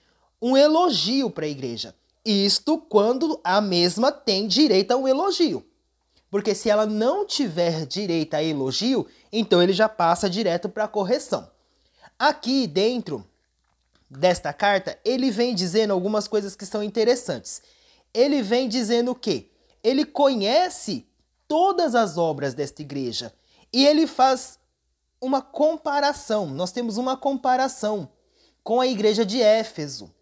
um 0.42 0.56
elogio 0.58 1.30
para 1.30 1.46
a 1.46 1.50
igreja. 1.50 1.96
Isto 2.24 2.78
quando 2.78 3.40
a 3.44 3.60
mesma 3.60 4.12
tem 4.12 4.48
direito 4.48 4.92
a 4.92 4.98
um 4.98 5.08
elogio. 5.08 5.66
Porque 6.32 6.56
se 6.56 6.70
ela 6.70 6.86
não 6.86 7.26
tiver 7.26 7.86
direito 7.86 8.34
a 8.34 8.42
elogio, 8.42 9.06
então 9.34 9.62
ele 9.62 9.74
já 9.74 9.90
passa 9.90 10.30
direto 10.30 10.70
para 10.70 10.86
a 10.86 10.88
correção. 10.88 11.52
Aqui 12.18 12.66
dentro 12.66 13.28
desta 14.10 14.54
carta, 14.54 14.98
ele 15.04 15.30
vem 15.30 15.54
dizendo 15.54 15.92
algumas 15.92 16.30
coisas 16.30 16.56
que 16.56 16.66
são 16.66 16.82
interessantes. 16.82 17.62
Ele 18.14 18.42
vem 18.42 18.70
dizendo 18.70 19.14
que 19.14 19.52
ele 19.84 20.06
conhece 20.06 21.06
todas 21.48 21.96
as 21.96 22.18
obras 22.18 22.54
desta 22.54 22.82
igreja 22.82 23.34
e 23.74 23.86
ele 23.86 24.08
faz 24.08 24.58
uma 25.20 25.42
comparação. 25.42 26.48
Nós 26.48 26.72
temos 26.72 26.96
uma 26.96 27.18
comparação 27.18 28.10
com 28.64 28.80
a 28.80 28.88
igreja 28.88 29.26
de 29.26 29.42
Éfeso. 29.42 30.14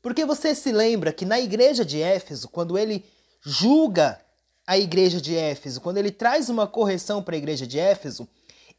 Porque 0.00 0.24
você 0.24 0.54
se 0.54 0.72
lembra 0.72 1.12
que 1.12 1.26
na 1.26 1.38
igreja 1.38 1.84
de 1.84 2.00
Éfeso, 2.00 2.48
quando 2.48 2.78
ele 2.78 3.04
julga 3.42 4.20
a 4.70 4.78
igreja 4.78 5.20
de 5.20 5.36
Éfeso, 5.36 5.80
quando 5.80 5.96
ele 5.96 6.12
traz 6.12 6.48
uma 6.48 6.64
correção 6.64 7.20
para 7.20 7.34
a 7.34 7.38
igreja 7.38 7.66
de 7.66 7.76
Éfeso, 7.76 8.28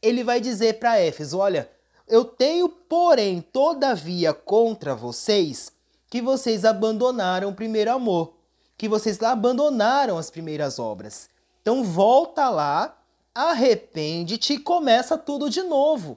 ele 0.00 0.24
vai 0.24 0.40
dizer 0.40 0.78
para 0.78 0.98
Éfeso: 0.98 1.36
olha, 1.36 1.70
eu 2.08 2.24
tenho, 2.24 2.66
porém, 2.66 3.42
todavia 3.42 4.32
contra 4.32 4.94
vocês 4.94 5.70
que 6.08 6.22
vocês 6.22 6.64
abandonaram 6.64 7.50
o 7.50 7.54
primeiro 7.54 7.92
amor, 7.92 8.32
que 8.78 8.88
vocês 8.88 9.22
abandonaram 9.22 10.16
as 10.16 10.30
primeiras 10.30 10.78
obras. 10.78 11.28
Então 11.60 11.84
volta 11.84 12.48
lá, 12.48 12.98
arrepende-te 13.34 14.54
e 14.54 14.58
começa 14.58 15.18
tudo 15.18 15.50
de 15.50 15.62
novo. 15.62 16.16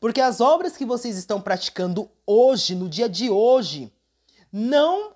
Porque 0.00 0.20
as 0.20 0.40
obras 0.40 0.76
que 0.76 0.84
vocês 0.84 1.16
estão 1.16 1.40
praticando 1.40 2.10
hoje, 2.26 2.74
no 2.74 2.88
dia 2.88 3.08
de 3.08 3.30
hoje, 3.30 3.92
não 4.52 5.12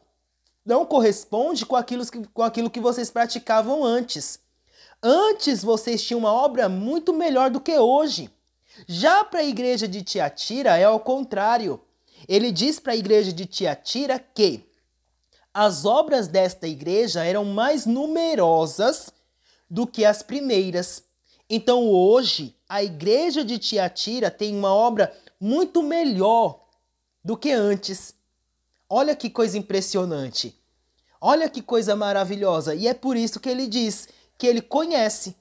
não 0.66 0.84
corresponde 0.84 1.64
com 1.64 1.76
aquilo 1.76 2.04
que, 2.04 2.26
com 2.26 2.42
aquilo 2.42 2.68
que 2.68 2.80
vocês 2.80 3.08
praticavam 3.08 3.84
antes. 3.84 4.40
Antes 5.00 5.62
vocês 5.62 6.02
tinham 6.02 6.18
uma 6.18 6.32
obra 6.32 6.68
muito 6.68 7.12
melhor 7.12 7.50
do 7.50 7.60
que 7.60 7.78
hoje. 7.78 8.28
Já 8.88 9.24
para 9.24 9.40
a 9.40 9.44
igreja 9.44 9.86
de 9.86 10.02
Tiatira 10.02 10.76
é 10.76 10.84
ao 10.84 10.98
contrário. 10.98 11.80
Ele 12.28 12.50
diz 12.50 12.80
para 12.80 12.92
a 12.92 12.96
igreja 12.96 13.32
de 13.32 13.46
Tiatira 13.46 14.18
que 14.18 14.66
as 15.54 15.84
obras 15.84 16.26
desta 16.26 16.66
igreja 16.66 17.24
eram 17.24 17.44
mais 17.44 17.86
numerosas 17.86 19.10
do 19.70 19.86
que 19.86 20.04
as 20.04 20.22
primeiras. 20.22 21.04
Então 21.48 21.88
hoje 21.88 22.56
a 22.68 22.82
igreja 22.82 23.44
de 23.44 23.58
Tiatira 23.58 24.30
tem 24.30 24.56
uma 24.56 24.74
obra 24.74 25.16
muito 25.40 25.82
melhor 25.82 26.60
do 27.24 27.36
que 27.36 27.52
antes. 27.52 28.15
Olha 28.88 29.16
que 29.16 29.28
coisa 29.28 29.58
impressionante. 29.58 30.54
Olha 31.20 31.48
que 31.48 31.60
coisa 31.60 31.96
maravilhosa. 31.96 32.74
E 32.74 32.86
é 32.86 32.94
por 32.94 33.16
isso 33.16 33.40
que 33.40 33.48
ele 33.48 33.66
diz 33.66 34.08
que 34.38 34.46
ele 34.46 34.60
conhece. 34.60 35.34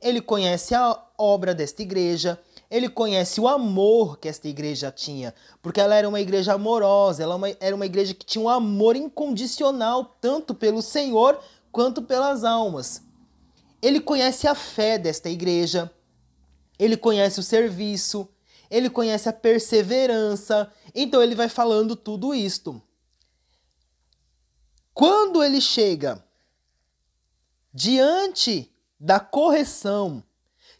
Ele 0.00 0.20
conhece 0.20 0.74
a 0.74 1.02
obra 1.16 1.54
desta 1.54 1.80
igreja, 1.80 2.38
ele 2.70 2.88
conhece 2.88 3.40
o 3.40 3.48
amor 3.48 4.18
que 4.18 4.28
esta 4.28 4.48
igreja 4.48 4.90
tinha, 4.90 5.34
porque 5.62 5.80
ela 5.80 5.94
era 5.94 6.08
uma 6.08 6.20
igreja 6.20 6.54
amorosa, 6.54 7.22
ela 7.22 7.38
era 7.60 7.74
uma 7.74 7.86
igreja 7.86 8.12
que 8.12 8.26
tinha 8.26 8.44
um 8.44 8.48
amor 8.48 8.96
incondicional, 8.96 10.16
tanto 10.20 10.54
pelo 10.54 10.82
Senhor 10.82 11.40
quanto 11.72 12.02
pelas 12.02 12.44
almas. 12.44 13.00
Ele 13.80 14.00
conhece 14.00 14.46
a 14.46 14.54
fé 14.54 14.98
desta 14.98 15.30
igreja, 15.30 15.90
ele 16.78 16.96
conhece 16.96 17.40
o 17.40 17.42
serviço, 17.42 18.28
ele 18.74 18.90
conhece 18.90 19.28
a 19.28 19.32
perseverança, 19.32 20.72
então 20.94 21.22
ele 21.22 21.34
vai 21.34 21.48
falando 21.48 21.94
tudo 21.94 22.34
isto. 22.34 22.82
Quando 24.92 25.42
ele 25.42 25.60
chega 25.60 26.24
diante 27.72 28.70
da 28.98 29.20
correção 29.20 30.22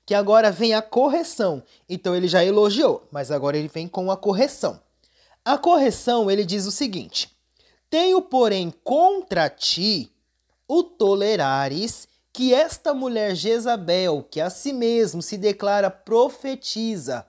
que 0.07 0.15
agora 0.15 0.51
vem 0.51 0.75
a 0.75 0.83
correção. 0.83 1.63
Então 1.89 2.15
ele 2.15 2.29
já 2.29 2.45
elogiou, 2.45 3.07
mas 3.11 3.31
agora 3.31 3.57
ele 3.57 3.69
vem 3.69 3.89
com 3.89 4.11
a 4.11 4.17
correção. 4.17 4.81
A 5.45 5.57
correção, 5.59 6.31
ele 6.31 6.45
diz 6.45 6.67
o 6.67 6.71
seguinte: 6.71 7.35
Tenho, 7.89 8.21
porém, 8.21 8.73
contra 8.83 9.49
ti 9.49 10.11
o 10.69 10.83
tolerares 10.83 12.09
que 12.33 12.53
esta 12.53 12.93
mulher 12.93 13.35
Jezabel, 13.35 14.27
que 14.29 14.41
a 14.41 14.51
si 14.51 14.73
mesmo 14.73 15.23
se 15.23 15.39
declara 15.39 15.89
profetiza, 15.91 17.25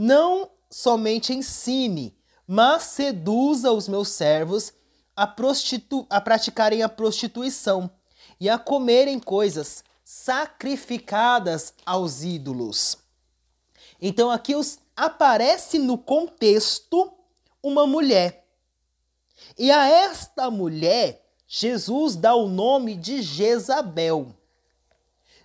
não 0.00 0.48
somente 0.70 1.32
ensine, 1.32 2.16
mas 2.46 2.84
seduza 2.84 3.72
os 3.72 3.88
meus 3.88 4.10
servos 4.10 4.72
a, 5.16 5.24
a 6.10 6.20
praticarem 6.20 6.84
a 6.84 6.88
prostituição 6.88 7.90
e 8.38 8.48
a 8.48 8.56
comerem 8.56 9.18
coisas 9.18 9.82
sacrificadas 10.04 11.74
aos 11.84 12.22
ídolos. 12.22 12.96
Então 14.00 14.30
aqui 14.30 14.54
os, 14.54 14.78
aparece 14.96 15.80
no 15.80 15.98
contexto 15.98 17.12
uma 17.60 17.84
mulher. 17.84 18.46
E 19.58 19.68
a 19.72 19.88
esta 19.88 20.48
mulher, 20.48 21.26
Jesus 21.44 22.14
dá 22.14 22.36
o 22.36 22.48
nome 22.48 22.94
de 22.94 23.20
Jezabel. 23.20 24.32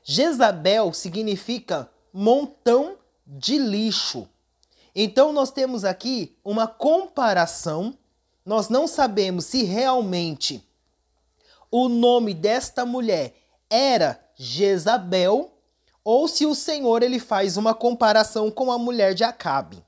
Jezabel 0.03 0.93
significa 0.93 1.89
montão 2.13 2.99
de 3.25 3.57
lixo. 3.57 4.29
Então 4.95 5.33
nós 5.33 5.51
temos 5.51 5.83
aqui 5.83 6.35
uma 6.43 6.67
comparação. 6.67 7.97
Nós 8.45 8.69
não 8.69 8.87
sabemos 8.87 9.45
se 9.45 9.63
realmente 9.63 10.63
o 11.71 11.89
nome 11.89 12.33
desta 12.33 12.85
mulher 12.85 13.35
era 13.69 14.23
Jezabel 14.35 15.51
ou 16.03 16.27
se 16.27 16.45
o 16.45 16.53
Senhor 16.53 17.01
ele 17.01 17.19
faz 17.19 17.57
uma 17.57 17.73
comparação 17.73 18.51
com 18.51 18.71
a 18.71 18.77
mulher 18.77 19.15
de 19.15 19.23
Acabe. 19.23 19.83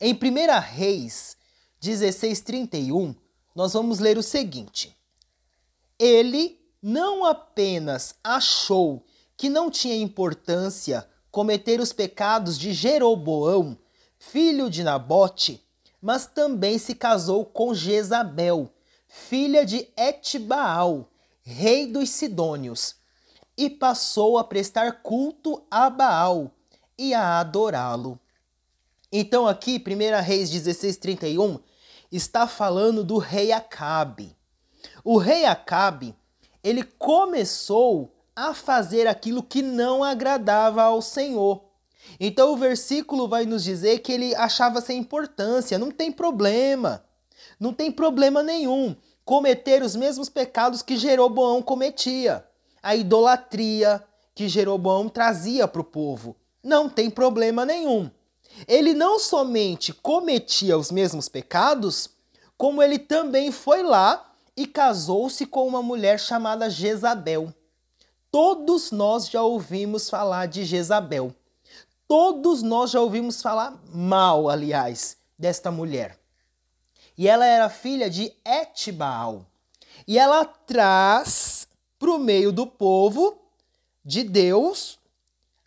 Em 0.00 0.14
1 0.14 0.60
Reis 0.60 1.36
16:31, 1.82 3.14
nós 3.54 3.72
vamos 3.74 3.98
ler 3.98 4.16
o 4.16 4.22
seguinte: 4.22 4.96
Ele 5.98 6.58
não 6.82 7.24
apenas 7.24 8.14
achou 8.24 9.04
que 9.36 9.50
não 9.50 9.70
tinha 9.70 9.96
importância 9.96 11.06
cometer 11.30 11.80
os 11.80 11.92
pecados 11.92 12.58
de 12.58 12.72
Jeroboão, 12.72 13.76
filho 14.20 14.68
de 14.68 14.84
Nabote, 14.84 15.66
mas 16.00 16.26
também 16.26 16.78
se 16.78 16.94
casou 16.94 17.44
com 17.44 17.74
Jezabel, 17.74 18.70
filha 19.08 19.64
de 19.64 19.88
Etbaal, 19.96 21.10
rei 21.42 21.86
dos 21.86 22.10
Sidônios, 22.10 22.96
e 23.56 23.68
passou 23.68 24.38
a 24.38 24.44
prestar 24.44 25.02
culto 25.02 25.64
a 25.70 25.88
Baal 25.88 26.52
e 26.96 27.14
a 27.14 27.40
adorá-lo. 27.40 28.20
Então 29.10 29.48
aqui, 29.48 29.82
1 29.84 30.22
Reis 30.22 30.50
16:31 30.50 31.58
está 32.12 32.46
falando 32.46 33.02
do 33.02 33.16
rei 33.16 33.52
Acabe. 33.52 34.36
O 35.02 35.16
rei 35.16 35.46
Acabe, 35.46 36.14
ele 36.62 36.84
começou 36.84 38.14
a 38.36 38.52
fazer 38.52 39.06
aquilo 39.06 39.42
que 39.42 39.62
não 39.62 40.04
agradava 40.04 40.82
ao 40.82 41.00
Senhor. 41.00 41.69
Então 42.18 42.52
o 42.52 42.56
versículo 42.56 43.28
vai 43.28 43.44
nos 43.44 43.62
dizer 43.62 44.00
que 44.00 44.12
ele 44.12 44.34
achava 44.34 44.80
sem 44.80 44.98
importância, 44.98 45.78
não 45.78 45.90
tem 45.90 46.10
problema. 46.10 47.04
Não 47.58 47.72
tem 47.72 47.90
problema 47.90 48.42
nenhum 48.42 48.96
cometer 49.24 49.82
os 49.82 49.94
mesmos 49.94 50.28
pecados 50.28 50.82
que 50.82 50.96
Jeroboão 50.96 51.62
cometia. 51.62 52.44
A 52.82 52.96
idolatria 52.96 54.02
que 54.34 54.48
Jeroboão 54.48 55.08
trazia 55.08 55.68
para 55.68 55.80
o 55.80 55.84
povo. 55.84 56.34
Não 56.62 56.88
tem 56.88 57.08
problema 57.08 57.64
nenhum. 57.64 58.10
Ele 58.66 58.92
não 58.92 59.18
somente 59.18 59.92
cometia 59.92 60.76
os 60.76 60.90
mesmos 60.90 61.28
pecados, 61.28 62.10
como 62.56 62.82
ele 62.82 62.98
também 62.98 63.52
foi 63.52 63.82
lá 63.82 64.32
e 64.56 64.66
casou-se 64.66 65.46
com 65.46 65.66
uma 65.66 65.82
mulher 65.82 66.18
chamada 66.18 66.68
Jezabel. 66.68 67.54
Todos 68.30 68.90
nós 68.90 69.28
já 69.28 69.42
ouvimos 69.42 70.10
falar 70.10 70.46
de 70.46 70.64
Jezabel. 70.64 71.34
Todos 72.10 72.60
nós 72.60 72.90
já 72.90 73.00
ouvimos 73.00 73.40
falar 73.40 73.80
mal, 73.86 74.48
aliás, 74.48 75.16
desta 75.38 75.70
mulher. 75.70 76.18
E 77.16 77.28
ela 77.28 77.46
era 77.46 77.70
filha 77.70 78.10
de 78.10 78.34
Etbaal. 78.44 79.46
E 80.08 80.18
ela 80.18 80.44
traz 80.44 81.68
para 82.00 82.10
o 82.10 82.18
meio 82.18 82.50
do 82.50 82.66
povo 82.66 83.40
de 84.04 84.24
Deus 84.24 84.98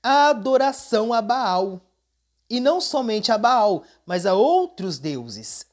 a 0.04 0.32
adoração 0.32 1.14
a 1.14 1.22
Baal. 1.22 1.80
E 2.50 2.60
não 2.60 2.82
somente 2.82 3.32
a 3.32 3.38
Baal, 3.38 3.84
mas 4.06 4.26
a 4.26 4.34
outros 4.34 5.00
deuses. 5.00 5.66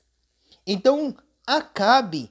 Então 0.65 1.17
Acabe 1.45 2.31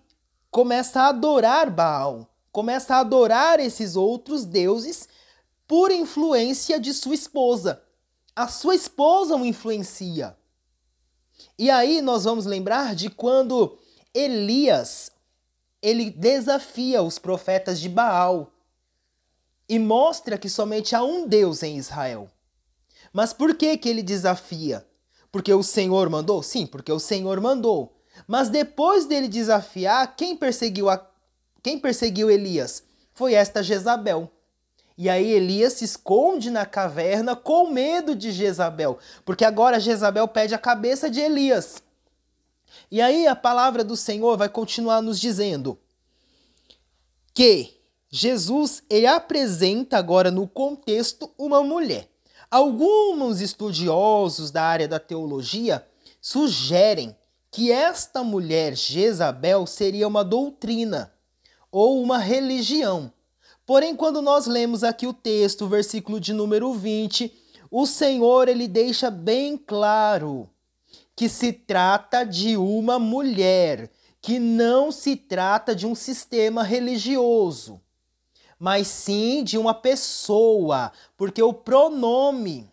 começa 0.50 1.02
a 1.02 1.08
adorar 1.10 1.70
Baal, 1.70 2.26
começa 2.54 2.96
a 2.96 3.00
adorar 3.00 3.60
esses 3.60 3.98
outros 3.98 4.46
deuses 4.46 5.10
por 5.68 5.92
influência 5.92 6.80
de 6.80 6.94
sua 6.94 7.16
esposa. 7.16 7.84
A 8.40 8.48
sua 8.48 8.74
esposa 8.74 9.36
o 9.36 9.46
influencia. 9.46 10.34
E 11.58 11.70
aí 11.70 12.02
nós 12.02 12.24
vamos 12.24 12.46
lembrar 12.46 12.96
de 12.96 13.10
quando 13.10 13.78
Elias 14.14 15.12
ele 15.82 16.10
desafia 16.10 17.02
os 17.02 17.20
profetas 17.20 17.82
de 17.82 17.90
Baal 17.90 18.50
e 19.68 19.78
mostra 19.78 20.38
que 20.38 20.48
somente 20.48 20.96
há 20.96 21.04
um 21.04 21.28
Deus 21.28 21.64
em 21.64 21.76
Israel. 21.76 22.32
Mas 23.12 23.34
por 23.34 23.56
que 23.56 23.78
que 23.78 23.90
ele 23.90 24.02
desafia? 24.02 24.88
Porque 25.30 25.54
o 25.54 25.62
Senhor 25.62 26.10
mandou? 26.10 26.42
Sim, 26.42 26.66
porque 26.66 26.94
o 26.94 27.00
Senhor 27.00 27.42
mandou. 27.42 28.02
Mas 28.26 28.48
depois 28.48 29.06
dele 29.06 29.28
desafiar, 29.28 30.16
quem 30.16 30.38
perseguiu 30.38 30.90
a 30.90 31.06
quem 31.62 31.78
perseguiu 31.78 32.32
Elias? 32.32 32.86
Foi 33.14 33.34
esta 33.34 33.62
Jezabel. 33.62 34.32
E 35.00 35.08
aí 35.08 35.32
Elias 35.32 35.74
se 35.76 35.86
esconde 35.86 36.50
na 36.52 36.66
caverna 36.66 37.34
com 37.34 37.70
medo 37.70 38.14
de 38.14 38.34
Jezabel, 38.34 39.00
porque 39.24 39.46
agora 39.46 39.80
Jezabel 39.80 40.28
pede 40.28 40.54
a 40.54 40.58
cabeça 40.58 41.10
de 41.10 41.22
Elias. 41.22 41.82
E 42.92 43.02
aí 43.02 43.26
a 43.26 43.34
palavra 43.34 43.82
do 43.82 43.96
Senhor 43.96 44.38
vai 44.38 44.50
continuar 44.50 45.02
nos 45.02 45.18
dizendo 45.18 45.80
que 47.34 47.80
Jesus 48.10 48.84
ele 48.90 49.08
apresenta 49.08 49.98
agora 49.98 50.30
no 50.30 50.46
contexto 50.46 51.32
uma 51.38 51.64
mulher. 51.64 52.10
Alguns 52.52 53.40
estudiosos 53.40 54.52
da 54.52 54.64
área 54.64 54.86
da 54.86 55.00
teologia 55.00 55.88
sugerem 56.20 57.16
que 57.50 57.72
esta 57.72 58.22
mulher 58.22 58.76
Jezabel 58.76 59.66
seria 59.66 60.10
uma 60.10 60.26
doutrina 60.26 61.14
ou 61.72 62.04
uma 62.04 62.18
religião. 62.18 63.14
Porém, 63.70 63.96
quando 63.96 64.20
nós 64.20 64.48
lemos 64.48 64.84
aqui 64.84 65.06
o 65.06 65.14
texto, 65.14 65.66
o 65.66 65.68
versículo 65.68 66.20
de 66.20 66.34
número 66.34 66.74
20, 66.74 67.32
o 67.70 67.86
Senhor 67.86 68.48
ele 68.48 68.68
deixa 68.68 69.12
bem 69.12 69.56
claro 69.56 70.50
que 71.16 71.30
se 71.30 71.54
trata 71.54 72.24
de 72.26 72.58
uma 72.58 72.98
mulher, 72.98 73.92
que 74.20 74.40
não 74.40 74.92
se 74.92 75.16
trata 75.16 75.76
de 75.76 75.86
um 75.86 75.94
sistema 75.94 76.64
religioso 76.64 77.80
mas 78.58 78.88
sim 78.88 79.44
de 79.44 79.56
uma 79.56 79.74
pessoa, 79.74 80.92
porque 81.16 81.42
o 81.42 81.54
pronome, 81.54 82.70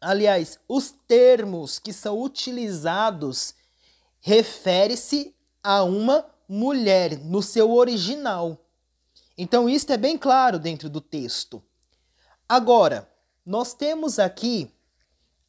aliás, 0.00 0.60
os 0.68 0.94
termos 1.08 1.78
que 1.78 1.94
são 1.94 2.22
utilizados 2.22 3.54
refere-se 4.20 5.34
a 5.64 5.82
uma 5.82 6.26
mulher 6.46 7.18
no 7.24 7.42
seu 7.42 7.72
original. 7.72 8.56
Então 9.42 9.70
isso 9.70 9.90
é 9.90 9.96
bem 9.96 10.18
claro 10.18 10.58
dentro 10.58 10.90
do 10.90 11.00
texto. 11.00 11.62
Agora, 12.46 13.10
nós 13.44 13.72
temos 13.72 14.18
aqui 14.18 14.70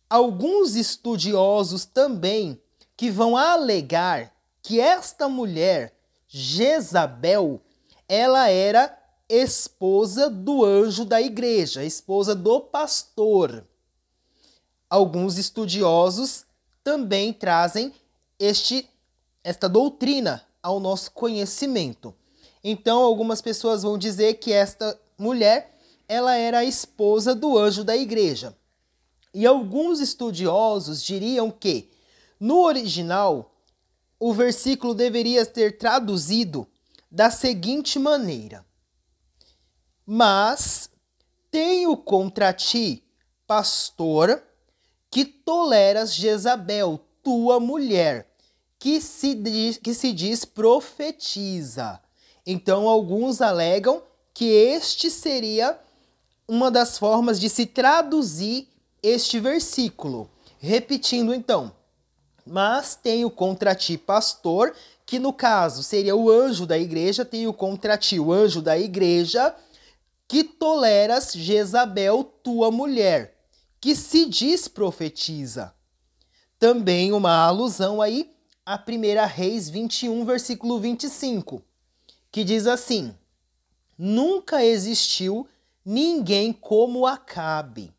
alguns 0.10 0.78
estudiosos 0.78 1.84
também 1.84 2.58
que 2.96 3.12
vão 3.12 3.36
alegar 3.36 4.34
que 4.62 4.80
esta 4.80 5.28
mulher, 5.28 5.94
Jezabel, 6.26 7.60
ela 8.08 8.48
era 8.48 8.98
esposa 9.28 10.30
do 10.30 10.64
anjo 10.64 11.04
da 11.04 11.22
igreja, 11.22 11.84
esposa 11.84 12.34
do 12.34 12.62
pastor. 12.62 13.68
Alguns 14.90 15.38
estudiosos 15.38 16.46
também 16.82 17.34
trazem 17.34 17.94
este 18.40 18.90
esta 19.44 19.68
doutrina 19.68 20.48
ao 20.64 20.80
nosso 20.80 21.12
conhecimento. 21.12 22.16
Então, 22.63 23.02
algumas 23.02 23.41
pessoas 23.41 23.84
vão 23.84 23.97
dizer 23.97 24.36
que 24.36 24.52
esta 24.52 25.00
mulher, 25.17 25.78
ela 26.08 26.36
era 26.36 26.60
a 26.60 26.65
esposa 26.65 27.34
do 27.34 27.58
anjo 27.58 27.84
da 27.84 27.95
igreja. 27.95 28.56
E 29.34 29.45
alguns 29.45 30.00
estudiosos 30.00 31.02
diriam 31.02 31.50
que 31.50 31.89
no 32.39 32.62
original 32.62 33.56
o 34.19 34.34
versículo 34.34 34.93
deveria 34.93 35.45
ter 35.45 35.78
traduzido 35.78 36.67
da 37.10 37.32
seguinte 37.32 37.97
maneira: 37.97 38.65
mas 40.06 40.89
tenho 41.50 41.95
contra 41.97 42.54
ti, 42.54 43.04
pastor, 43.47 44.43
que 45.10 45.26
toleras 45.26 46.13
Jezabel, 46.13 47.00
tua 47.24 47.60
mulher, 47.60 48.30
que 48.78 49.00
se 49.02 49.34
diz, 49.36 49.78
que 49.78 49.93
se 49.93 50.12
diz 50.12 50.45
profetiza. 50.45 52.02
Então, 52.46 52.88
alguns 52.88 53.42
alegam 53.42 54.02
que 54.34 54.46
este 54.46 55.10
seria 55.10 55.80
uma 56.48 56.72
das 56.72 56.98
formas 56.98 57.40
de 57.40 57.50
se 57.50 57.66
traduzir 57.66 58.68
este 59.02 59.40
versículo. 59.40 60.30
Repetindo 60.60 61.34
então, 61.34 61.72
mas 62.46 62.96
tenho 62.96 63.30
contra 63.30 63.74
ti, 63.74 63.98
pastor, 63.98 64.76
que 65.06 65.20
no 65.20 65.34
caso 65.34 65.84
seria 65.84 66.16
o 66.16 66.30
anjo 66.30 66.66
da 66.66 66.78
igreja, 66.78 67.26
tenho 67.26 67.54
contra 67.54 67.98
ti 67.98 68.20
o 68.20 68.32
anjo 68.32 68.62
da 68.62 68.78
igreja 68.78 69.56
que 70.28 70.44
toleras 70.44 71.34
Jezabel, 71.34 72.24
tua 72.24 72.72
mulher, 72.72 73.38
que 73.82 73.94
se 73.96 74.26
diz 74.26 74.68
profetiza. 74.68 75.74
Também 76.58 77.12
uma 77.12 77.46
alusão 77.46 78.02
aí 78.02 78.32
a 78.66 78.76
1 78.76 79.28
Reis 79.28 79.70
21, 79.70 80.24
versículo 80.24 80.80
25, 80.80 81.62
que 82.32 82.44
diz 82.44 82.65
assim: 82.65 83.15
Nunca 83.98 84.63
existiu 84.63 85.48
ninguém 85.86 86.54
como 86.54 87.06
Acabe, 87.06 87.94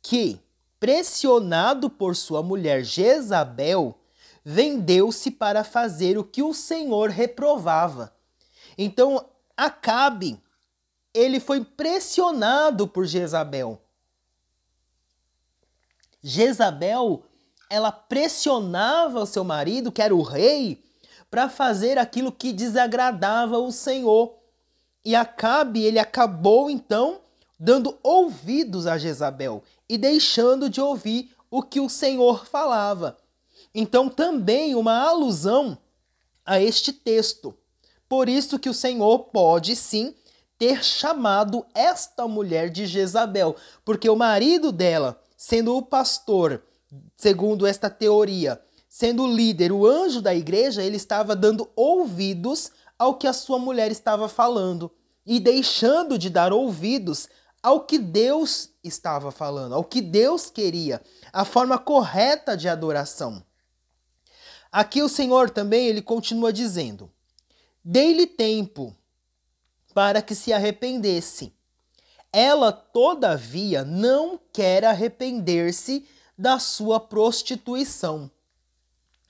que 0.00 0.40
pressionado 0.80 1.88
por 1.88 2.16
sua 2.16 2.42
mulher 2.42 2.82
Jezabel, 2.82 3.96
vendeu-se 4.44 5.30
para 5.30 5.62
fazer 5.62 6.18
o 6.18 6.24
que 6.24 6.42
o 6.42 6.52
Senhor 6.52 7.10
reprovava. 7.10 8.12
Então, 8.76 9.24
Acabe, 9.56 10.42
ele 11.14 11.38
foi 11.38 11.64
pressionado 11.64 12.88
por 12.88 13.06
Jezabel. 13.06 13.80
Jezabel, 16.20 17.24
ela 17.70 17.92
pressionava 17.92 19.20
o 19.20 19.26
seu 19.26 19.44
marido, 19.44 19.92
que 19.92 20.02
era 20.02 20.14
o 20.14 20.22
rei, 20.22 20.82
para 21.32 21.48
fazer 21.48 21.96
aquilo 21.96 22.30
que 22.30 22.52
desagradava 22.52 23.58
o 23.58 23.72
Senhor. 23.72 24.34
E 25.02 25.16
Acabe, 25.16 25.82
ele 25.82 25.98
acabou 25.98 26.68
então 26.68 27.22
dando 27.58 27.98
ouvidos 28.02 28.86
a 28.86 28.98
Jezabel 28.98 29.62
e 29.88 29.96
deixando 29.96 30.68
de 30.68 30.78
ouvir 30.78 31.34
o 31.50 31.62
que 31.62 31.80
o 31.80 31.88
Senhor 31.88 32.44
falava. 32.44 33.16
Então, 33.74 34.10
também 34.10 34.74
uma 34.74 35.08
alusão 35.08 35.78
a 36.44 36.60
este 36.60 36.92
texto. 36.92 37.56
Por 38.06 38.28
isso 38.28 38.58
que 38.58 38.68
o 38.68 38.74
Senhor 38.74 39.20
pode 39.20 39.74
sim 39.74 40.14
ter 40.58 40.84
chamado 40.84 41.64
esta 41.74 42.28
mulher 42.28 42.68
de 42.68 42.84
Jezabel, 42.84 43.56
porque 43.86 44.10
o 44.10 44.16
marido 44.16 44.70
dela, 44.70 45.18
sendo 45.34 45.78
o 45.78 45.82
pastor, 45.82 46.62
segundo 47.16 47.66
esta 47.66 47.88
teoria, 47.88 48.60
sendo 49.02 49.26
líder, 49.26 49.72
o 49.72 49.84
anjo 49.84 50.22
da 50.22 50.32
igreja, 50.32 50.80
ele 50.80 50.96
estava 50.96 51.34
dando 51.34 51.68
ouvidos 51.74 52.70
ao 52.96 53.16
que 53.16 53.26
a 53.26 53.32
sua 53.32 53.58
mulher 53.58 53.90
estava 53.90 54.28
falando 54.28 54.92
e 55.26 55.40
deixando 55.40 56.16
de 56.16 56.30
dar 56.30 56.52
ouvidos 56.52 57.28
ao 57.60 57.80
que 57.80 57.98
Deus 57.98 58.70
estava 58.84 59.32
falando, 59.32 59.74
ao 59.74 59.82
que 59.82 60.00
Deus 60.00 60.50
queria, 60.50 61.02
a 61.32 61.44
forma 61.44 61.78
correta 61.78 62.56
de 62.56 62.68
adoração. 62.68 63.42
Aqui 64.70 65.02
o 65.02 65.08
Senhor 65.08 65.50
também 65.50 65.88
ele 65.88 66.00
continua 66.00 66.52
dizendo: 66.52 67.10
Dei-lhe 67.84 68.28
tempo 68.28 68.94
para 69.92 70.22
que 70.22 70.36
se 70.36 70.52
arrependesse. 70.52 71.52
Ela, 72.32 72.70
todavia, 72.70 73.84
não 73.84 74.38
quer 74.52 74.84
arrepender-se 74.84 76.06
da 76.38 76.60
sua 76.60 77.00
prostituição. 77.00 78.30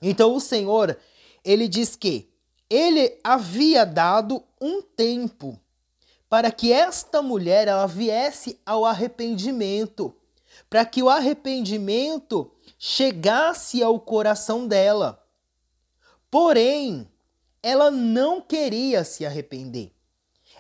Então 0.03 0.35
o 0.35 0.41
Senhor, 0.41 0.99
ele 1.45 1.69
diz 1.69 1.95
que 1.95 2.29
ele 2.69 3.19
havia 3.23 3.87
dado 3.87 4.43
um 4.61 4.83
tempo 4.83 5.59
para 6.29 6.51
que 6.51 6.73
esta 6.73 7.21
mulher 7.21 7.69
ela 7.69 7.87
viesse 7.87 8.59
ao 8.65 8.85
arrependimento, 8.85 10.15
para 10.69 10.85
que 10.85 11.03
o 11.03 11.11
arrependimento 11.11 12.51
chegasse 12.79 13.83
ao 13.83 14.01
coração 14.01 14.67
dela. 14.67 15.23
Porém, 16.31 17.07
ela 17.63 17.91
não 17.91 18.41
queria 18.41 19.05
se 19.05 19.27
arrepender. 19.27 19.93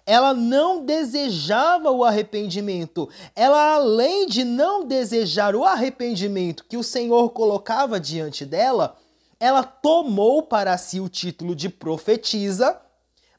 Ela 0.04 0.34
não 0.34 0.84
desejava 0.84 1.90
o 1.90 2.04
arrependimento. 2.04 3.08
Ela, 3.34 3.76
além 3.76 4.26
de 4.26 4.44
não 4.44 4.84
desejar 4.84 5.56
o 5.56 5.64
arrependimento 5.64 6.66
que 6.68 6.76
o 6.76 6.82
Senhor 6.82 7.30
colocava 7.30 7.98
diante 7.98 8.44
dela, 8.44 8.98
ela 9.42 9.64
tomou 9.64 10.44
para 10.44 10.78
si 10.78 11.00
o 11.00 11.08
título 11.08 11.56
de 11.56 11.68
profetisa, 11.68 12.80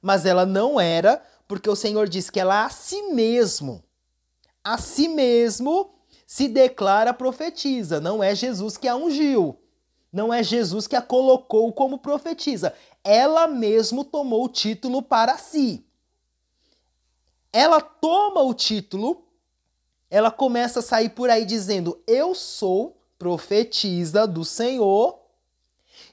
mas 0.01 0.25
ela 0.25 0.45
não 0.45 0.77
era, 0.77 1.25
porque 1.47 1.69
o 1.69 1.77
Senhor 1.77 2.09
diz 2.09 2.29
que 2.29 2.41
ela 2.41 2.65
a 2.65 2.69
si 2.69 3.03
mesmo, 3.13 3.81
a 4.61 4.77
si 4.77 5.07
mesmo 5.07 5.93
se 6.27 6.49
declara 6.49 7.13
profetisa. 7.13 8.01
Não 8.01 8.21
é 8.21 8.35
Jesus 8.35 8.75
que 8.75 8.89
a 8.89 8.97
ungiu. 8.97 9.57
Não 10.11 10.33
é 10.33 10.43
Jesus 10.43 10.87
que 10.87 10.95
a 10.97 11.01
colocou 11.01 11.71
como 11.71 11.97
profetisa. 11.97 12.73
Ela 13.01 13.47
mesmo 13.47 14.03
tomou 14.03 14.43
o 14.43 14.49
título 14.49 15.01
para 15.01 15.37
si. 15.37 15.85
Ela 17.53 17.79
toma 17.79 18.41
o 18.41 18.53
título, 18.53 19.23
ela 20.09 20.29
começa 20.29 20.81
a 20.81 20.83
sair 20.83 21.11
por 21.11 21.29
aí 21.29 21.45
dizendo: 21.45 21.97
Eu 22.05 22.35
sou 22.35 23.01
profetisa 23.17 24.27
do 24.27 24.43
Senhor. 24.43 25.22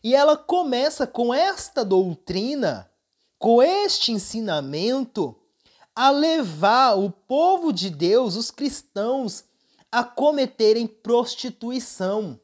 E 0.02 0.14
ela 0.14 0.36
começa 0.36 1.06
com 1.06 1.32
esta 1.32 1.84
doutrina, 1.84 2.90
com 3.38 3.62
este 3.62 4.12
ensinamento, 4.12 5.36
a 5.94 6.10
levar 6.10 6.98
o 6.98 7.10
povo 7.10 7.72
de 7.72 7.90
Deus, 7.90 8.36
os 8.36 8.50
cristãos, 8.50 9.44
a 9.92 10.02
cometerem 10.02 10.86
prostituição. 10.86 12.40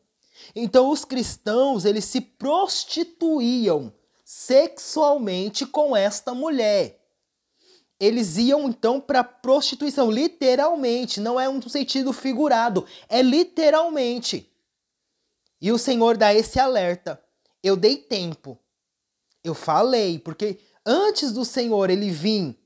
Então 0.55 0.91
os 0.91 1.05
cristãos, 1.05 1.85
eles 1.85 2.05
se 2.05 2.21
prostituíam 2.21 3.93
sexualmente 4.25 5.65
com 5.65 5.97
esta 5.97 6.35
mulher. 6.35 7.01
Eles 7.99 8.37
iam 8.37 8.69
então 8.69 9.01
para 9.01 9.25
prostituição, 9.25 10.11
literalmente, 10.11 11.21
não 11.21 11.41
é 11.41 11.49
um 11.49 11.63
sentido 11.63 12.13
figurado, 12.13 12.85
é 13.09 13.23
literalmente. 13.23 14.53
E 15.59 15.73
o 15.73 15.79
Senhor 15.79 16.19
dá 16.19 16.35
esse 16.35 16.61
alerta. 16.61 17.23
Eu 17.67 17.77
dei 17.77 17.97
tempo. 17.97 18.57
Eu 19.43 19.53
falei, 19.53 20.21
porque 20.21 20.61
antes 20.87 21.33
do 21.33 21.45
Senhor 21.45 21.91
ele 21.91 22.13
vir 22.13 22.57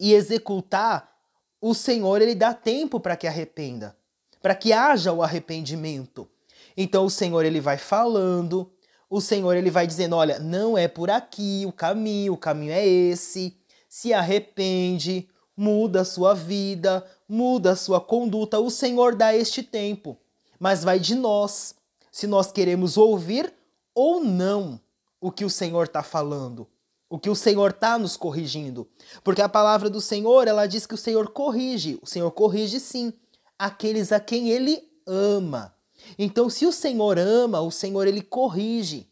e 0.00 0.14
executar, 0.14 1.14
o 1.60 1.74
Senhor 1.74 2.22
ele 2.22 2.34
dá 2.34 2.54
tempo 2.54 2.98
para 2.98 3.16
que 3.16 3.26
arrependa, 3.26 3.94
para 4.40 4.54
que 4.54 4.72
haja 4.72 5.12
o 5.12 5.22
arrependimento. 5.22 6.26
Então 6.74 7.04
o 7.04 7.10
Senhor 7.10 7.44
ele 7.44 7.60
vai 7.60 7.76
falando, 7.76 8.72
o 9.10 9.20
Senhor 9.20 9.54
ele 9.56 9.70
vai 9.70 9.86
dizendo, 9.86 10.16
olha, 10.16 10.38
não 10.38 10.78
é 10.78 10.88
por 10.88 11.10
aqui 11.10 11.64
o 11.66 11.72
caminho, 11.72 12.32
o 12.32 12.38
caminho 12.38 12.72
é 12.72 12.86
esse. 12.86 13.54
Se 13.90 14.14
arrepende, 14.14 15.28
muda 15.54 16.00
a 16.00 16.04
sua 16.06 16.32
vida, 16.32 17.06
muda 17.28 17.72
a 17.72 17.76
sua 17.76 18.00
conduta. 18.00 18.58
O 18.58 18.70
Senhor 18.70 19.14
dá 19.14 19.36
este 19.36 19.62
tempo, 19.62 20.16
mas 20.58 20.82
vai 20.82 20.98
de 20.98 21.14
nós, 21.14 21.74
se 22.10 22.26
nós 22.26 22.50
queremos 22.50 22.96
ouvir 22.96 23.52
ou 23.94 24.22
não 24.22 24.80
o 25.20 25.30
que 25.30 25.44
o 25.44 25.50
Senhor 25.50 25.84
está 25.84 26.02
falando, 26.02 26.66
o 27.08 27.18
que 27.18 27.30
o 27.30 27.34
Senhor 27.34 27.70
está 27.70 27.98
nos 27.98 28.16
corrigindo. 28.16 28.88
Porque 29.22 29.40
a 29.40 29.48
palavra 29.48 29.88
do 29.88 30.00
Senhor, 30.00 30.48
ela 30.48 30.66
diz 30.66 30.86
que 30.86 30.94
o 30.94 30.98
Senhor 30.98 31.30
corrige. 31.30 31.98
O 32.02 32.06
Senhor 32.06 32.30
corrige 32.30 32.80
sim 32.80 33.12
aqueles 33.58 34.12
a 34.12 34.20
quem 34.20 34.50
ele 34.50 34.82
ama. 35.06 35.74
Então, 36.18 36.50
se 36.50 36.66
o 36.66 36.72
Senhor 36.72 37.18
ama, 37.18 37.60
o 37.60 37.70
Senhor 37.70 38.06
ele 38.06 38.20
corrige. 38.20 39.08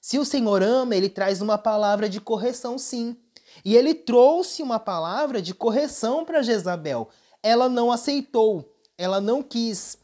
Se 0.00 0.18
o 0.18 0.24
Senhor 0.24 0.62
ama, 0.62 0.94
ele 0.94 1.08
traz 1.08 1.40
uma 1.40 1.58
palavra 1.58 2.08
de 2.08 2.20
correção, 2.20 2.78
sim. 2.78 3.16
E 3.64 3.76
ele 3.76 3.94
trouxe 3.94 4.62
uma 4.62 4.78
palavra 4.78 5.42
de 5.42 5.54
correção 5.54 6.24
para 6.24 6.42
Jezabel. 6.42 7.08
Ela 7.42 7.68
não 7.68 7.90
aceitou, 7.90 8.74
ela 8.96 9.20
não 9.20 9.42
quis. 9.42 9.98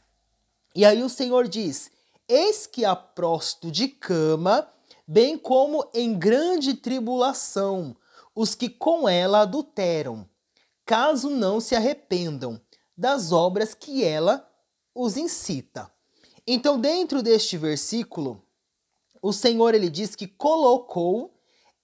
E 0.74 0.84
aí 0.84 1.02
o 1.02 1.08
Senhor 1.08 1.46
diz: 1.46 1.90
Eis 2.28 2.66
que 2.66 2.86
a 2.86 2.96
prosto 2.96 3.70
de 3.70 3.86
cama, 3.86 4.66
bem 5.06 5.36
como 5.36 5.86
em 5.92 6.18
grande 6.18 6.72
tribulação, 6.72 7.94
os 8.34 8.54
que 8.54 8.70
com 8.70 9.06
ela 9.06 9.42
adulteram, 9.42 10.26
caso 10.86 11.28
não 11.28 11.60
se 11.60 11.74
arrependam 11.74 12.58
das 12.96 13.30
obras 13.30 13.74
que 13.74 14.02
ela 14.02 14.50
os 14.94 15.18
incita. 15.18 15.92
Então, 16.46 16.80
dentro 16.80 17.22
deste 17.22 17.58
versículo, 17.58 18.42
o 19.20 19.32
Senhor 19.32 19.74
ele 19.74 19.90
diz 19.90 20.16
que 20.16 20.26
colocou 20.26 21.38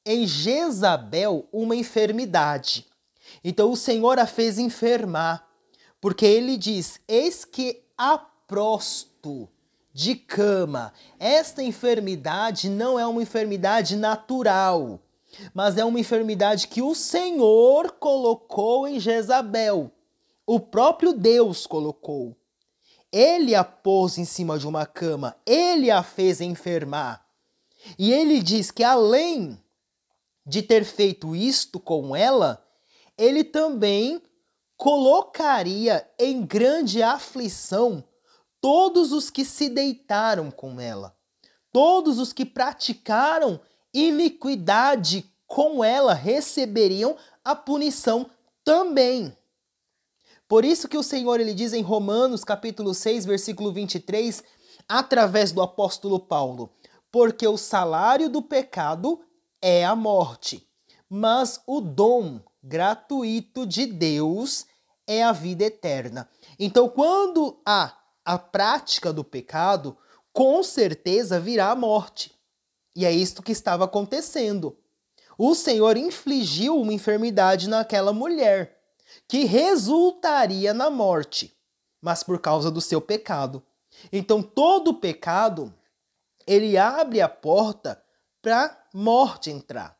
em 0.06 0.26
Jezabel 0.26 1.46
uma 1.52 1.76
enfermidade. 1.76 2.86
Então, 3.44 3.70
o 3.70 3.76
Senhor 3.76 4.18
a 4.18 4.26
fez 4.26 4.58
enfermar, 4.58 5.46
porque 6.00 6.24
ele 6.24 6.56
diz: 6.56 6.98
Eis 7.06 7.44
que 7.44 7.82
a 7.96 8.16
prosto 8.16 9.48
de 9.92 10.14
cama. 10.14 10.92
Esta 11.18 11.62
enfermidade 11.62 12.68
não 12.68 12.98
é 12.98 13.06
uma 13.06 13.22
enfermidade 13.22 13.96
natural, 13.96 15.00
mas 15.52 15.76
é 15.76 15.84
uma 15.84 16.00
enfermidade 16.00 16.68
que 16.68 16.82
o 16.82 16.94
Senhor 16.94 17.92
colocou 17.92 18.86
em 18.86 18.98
Jezabel. 18.98 19.90
O 20.46 20.58
próprio 20.58 21.12
Deus 21.12 21.66
colocou. 21.66 22.36
Ele 23.12 23.54
a 23.54 23.64
pôs 23.64 24.18
em 24.18 24.24
cima 24.24 24.58
de 24.58 24.66
uma 24.66 24.86
cama, 24.86 25.36
ele 25.44 25.90
a 25.90 26.02
fez 26.02 26.40
enfermar. 26.40 27.26
E 27.98 28.12
ele 28.12 28.40
diz 28.40 28.70
que 28.70 28.84
além 28.84 29.58
de 30.46 30.62
ter 30.62 30.84
feito 30.84 31.34
isto 31.34 31.80
com 31.80 32.14
ela, 32.14 32.64
ele 33.18 33.42
também 33.42 34.22
colocaria 34.76 36.08
em 36.18 36.44
grande 36.44 37.02
aflição 37.02 38.02
todos 38.60 39.12
os 39.12 39.30
que 39.30 39.44
se 39.44 39.68
deitaram 39.68 40.50
com 40.50 40.80
ela, 40.80 41.16
todos 41.72 42.18
os 42.18 42.32
que 42.32 42.44
praticaram 42.44 43.60
iniquidade 43.92 45.24
com 45.46 45.82
ela 45.82 46.14
receberiam 46.14 47.16
a 47.44 47.56
punição 47.56 48.30
também. 48.64 49.36
Por 50.46 50.64
isso 50.64 50.88
que 50.88 50.98
o 50.98 51.02
Senhor 51.02 51.40
ele 51.40 51.54
diz 51.54 51.72
em 51.72 51.82
Romanos, 51.82 52.44
capítulo 52.44 52.92
6, 52.92 53.24
versículo 53.24 53.72
23, 53.72 54.42
através 54.88 55.52
do 55.52 55.62
apóstolo 55.62 56.18
Paulo: 56.18 56.72
"Porque 57.10 57.46
o 57.46 57.56
salário 57.56 58.28
do 58.28 58.42
pecado 58.42 59.20
é 59.62 59.84
a 59.84 59.94
morte, 59.94 60.68
mas 61.08 61.60
o 61.66 61.80
dom 61.80 62.40
gratuito 62.62 63.64
de 63.64 63.86
Deus 63.86 64.66
é 65.06 65.22
a 65.22 65.32
vida 65.32 65.64
eterna". 65.64 66.28
Então, 66.58 66.88
quando 66.88 67.60
há 67.64 67.99
a 68.30 68.38
prática 68.38 69.12
do 69.12 69.24
pecado, 69.24 69.98
com 70.32 70.62
certeza 70.62 71.40
virá 71.40 71.72
a 71.72 71.74
morte. 71.74 72.32
E 72.94 73.04
é 73.04 73.10
isto 73.10 73.42
que 73.42 73.50
estava 73.50 73.86
acontecendo. 73.86 74.78
O 75.36 75.52
Senhor 75.52 75.96
infligiu 75.96 76.80
uma 76.80 76.92
enfermidade 76.92 77.68
naquela 77.68 78.12
mulher 78.12 78.78
que 79.26 79.46
resultaria 79.46 80.72
na 80.72 80.88
morte, 80.88 81.52
mas 82.00 82.22
por 82.22 82.38
causa 82.38 82.70
do 82.70 82.80
seu 82.80 83.00
pecado. 83.00 83.60
Então 84.12 84.40
todo 84.40 84.94
pecado 84.94 85.74
ele 86.46 86.78
abre 86.78 87.20
a 87.20 87.28
porta 87.28 88.00
para 88.40 88.80
morte 88.94 89.50
entrar. 89.50 89.98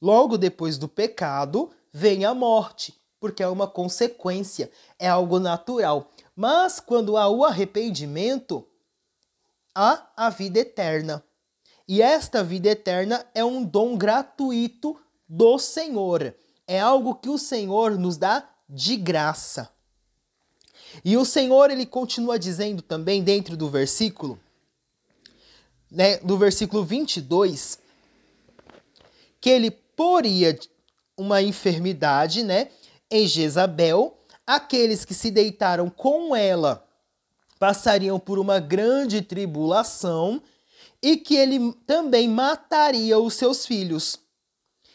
Logo 0.00 0.38
depois 0.38 0.78
do 0.78 0.86
pecado 0.86 1.72
vem 1.92 2.24
a 2.24 2.32
morte, 2.32 2.94
porque 3.18 3.42
é 3.42 3.48
uma 3.48 3.66
consequência, 3.66 4.70
é 4.96 5.08
algo 5.08 5.40
natural. 5.40 6.12
Mas 6.38 6.78
quando 6.78 7.16
há 7.16 7.28
o 7.28 7.44
arrependimento, 7.44 8.64
há 9.74 10.06
a 10.16 10.30
vida 10.30 10.60
eterna. 10.60 11.24
E 11.88 12.00
esta 12.00 12.44
vida 12.44 12.68
eterna 12.68 13.26
é 13.34 13.44
um 13.44 13.64
dom 13.64 13.96
gratuito 13.96 14.96
do 15.28 15.58
Senhor 15.58 16.34
é 16.68 16.78
algo 16.78 17.14
que 17.14 17.30
o 17.30 17.38
Senhor 17.38 17.98
nos 17.98 18.18
dá 18.18 18.46
de 18.68 18.94
graça. 18.94 19.72
E 21.02 21.16
o 21.16 21.24
Senhor 21.24 21.70
ele 21.70 21.86
continua 21.86 22.38
dizendo 22.38 22.82
também 22.82 23.22
dentro 23.24 23.56
do 23.56 23.70
versículo, 23.70 24.38
né, 25.90 26.18
do 26.18 26.36
versículo 26.36 26.84
22, 26.84 27.78
que 29.40 29.48
ele 29.48 29.70
poria 29.70 30.58
uma 31.16 31.40
enfermidade, 31.40 32.42
né, 32.42 32.70
em 33.10 33.26
Jezabel, 33.26 34.17
aqueles 34.48 35.04
que 35.04 35.12
se 35.12 35.30
deitaram 35.30 35.90
com 35.90 36.34
ela 36.34 36.82
passariam 37.58 38.18
por 38.18 38.38
uma 38.38 38.58
grande 38.58 39.20
tribulação 39.20 40.40
e 41.02 41.18
que 41.18 41.36
ele 41.36 41.74
também 41.86 42.26
mataria 42.26 43.18
os 43.18 43.34
seus 43.34 43.66
filhos. 43.66 44.18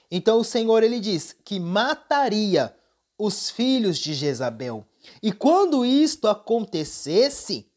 Então 0.09 0.39
o 0.39 0.43
Senhor 0.43 0.81
ele 0.81 0.99
diz 0.99 1.35
que 1.45 1.59
mataria 1.59 2.75
os 3.15 3.51
filhos 3.51 3.99
de 3.99 4.15
Jezabel. 4.15 4.83
E 5.21 5.31
quando 5.31 5.85
isto 5.85 6.27
acontecesse, 6.27 7.67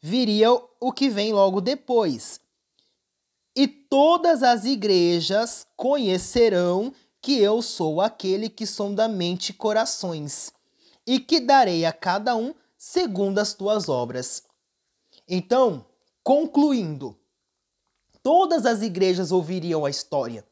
viria 0.00 0.52
o 0.78 0.92
que 0.92 1.08
vem 1.08 1.32
logo 1.32 1.60
depois. 1.60 2.40
E 3.56 3.66
todas 3.66 4.44
as 4.44 4.64
igrejas 4.64 5.66
conhecerão 5.76 6.92
que 7.20 7.38
eu 7.38 7.60
sou 7.60 8.00
aquele 8.00 8.48
que 8.48 8.66
sonda 8.66 9.08
mente 9.08 9.50
e 9.50 9.54
corações, 9.54 10.52
e 11.06 11.20
que 11.20 11.40
darei 11.40 11.84
a 11.84 11.92
cada 11.92 12.34
um 12.36 12.54
segundo 12.76 13.38
as 13.38 13.54
tuas 13.54 13.88
obras. 13.88 14.44
Então, 15.28 15.86
concluindo, 16.22 17.18
todas 18.22 18.66
as 18.66 18.82
igrejas 18.82 19.32
ouviriam 19.32 19.84
a 19.84 19.90
história 19.90 20.44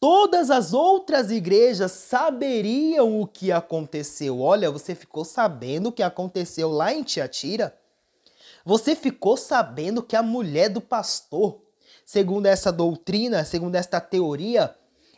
todas 0.00 0.50
as 0.50 0.72
outras 0.72 1.30
igrejas 1.30 1.92
saberiam 1.92 3.20
o 3.20 3.26
que 3.26 3.50
aconteceu. 3.50 4.40
Olha, 4.40 4.70
você 4.70 4.94
ficou 4.94 5.24
sabendo 5.24 5.88
o 5.88 5.92
que 5.92 6.02
aconteceu 6.02 6.70
lá 6.70 6.92
em 6.92 7.02
Tiatira? 7.02 7.76
Você 8.64 8.96
ficou 8.96 9.36
sabendo 9.36 10.02
que 10.02 10.16
a 10.16 10.22
mulher 10.22 10.68
do 10.68 10.80
pastor, 10.80 11.60
segundo 12.04 12.46
essa 12.46 12.72
doutrina, 12.72 13.44
segundo 13.44 13.76
esta 13.76 14.00
teoria, 14.00 14.76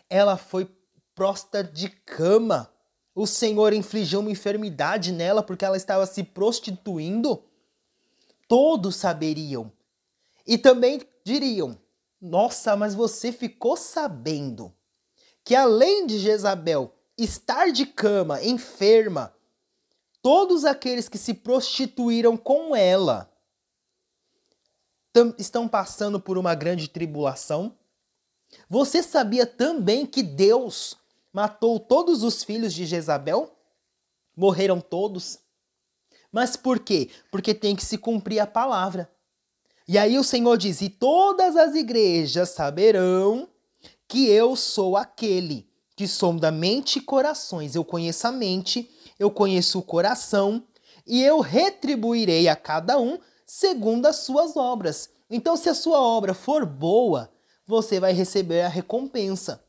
ela 0.08 0.36
foi 0.36 0.70
prosta 1.14 1.64
de 1.64 1.88
cama. 1.88 2.70
O 3.18 3.26
Senhor 3.26 3.72
infligiu 3.72 4.20
uma 4.20 4.30
enfermidade 4.30 5.10
nela 5.10 5.42
porque 5.42 5.64
ela 5.64 5.76
estava 5.76 6.06
se 6.06 6.22
prostituindo? 6.22 7.42
Todos 8.46 8.94
saberiam. 8.94 9.72
E 10.46 10.56
também 10.56 11.02
diriam: 11.24 11.76
Nossa, 12.20 12.76
mas 12.76 12.94
você 12.94 13.32
ficou 13.32 13.76
sabendo 13.76 14.72
que 15.42 15.56
além 15.56 16.06
de 16.06 16.16
Jezabel 16.16 16.94
estar 17.18 17.72
de 17.72 17.86
cama, 17.86 18.40
enferma, 18.40 19.34
todos 20.22 20.64
aqueles 20.64 21.08
que 21.08 21.18
se 21.18 21.34
prostituíram 21.34 22.36
com 22.36 22.76
ela 22.76 23.28
estão 25.36 25.66
passando 25.66 26.20
por 26.20 26.38
uma 26.38 26.54
grande 26.54 26.88
tribulação? 26.88 27.76
Você 28.68 29.02
sabia 29.02 29.44
também 29.44 30.06
que 30.06 30.22
Deus 30.22 30.96
matou 31.38 31.78
todos 31.78 32.24
os 32.24 32.42
filhos 32.42 32.74
de 32.74 32.84
Jezabel? 32.84 33.56
Morreram 34.36 34.80
todos? 34.80 35.38
Mas 36.32 36.56
por 36.56 36.80
quê? 36.80 37.10
Porque 37.30 37.54
tem 37.54 37.76
que 37.76 37.84
se 37.84 37.96
cumprir 37.96 38.40
a 38.40 38.46
palavra. 38.46 39.08
E 39.86 39.96
aí 39.96 40.18
o 40.18 40.24
Senhor 40.24 40.58
diz: 40.58 40.80
E 40.80 40.90
todas 40.90 41.54
as 41.54 41.76
igrejas 41.76 42.48
saberão 42.48 43.48
que 44.08 44.26
eu 44.26 44.56
sou 44.56 44.96
aquele 44.96 45.70
que 45.94 46.08
sonda 46.08 46.50
mente 46.50 46.98
e 46.98 47.02
corações. 47.02 47.76
Eu 47.76 47.84
conheço 47.84 48.26
a 48.26 48.32
mente, 48.32 48.90
eu 49.16 49.30
conheço 49.30 49.78
o 49.78 49.82
coração, 49.82 50.66
e 51.06 51.22
eu 51.22 51.38
retribuirei 51.38 52.48
a 52.48 52.56
cada 52.56 52.98
um 52.98 53.16
segundo 53.46 54.06
as 54.06 54.16
suas 54.16 54.56
obras. 54.56 55.08
Então, 55.30 55.56
se 55.56 55.68
a 55.68 55.74
sua 55.74 56.00
obra 56.00 56.34
for 56.34 56.66
boa, 56.66 57.30
você 57.64 58.00
vai 58.00 58.12
receber 58.12 58.62
a 58.62 58.68
recompensa. 58.68 59.67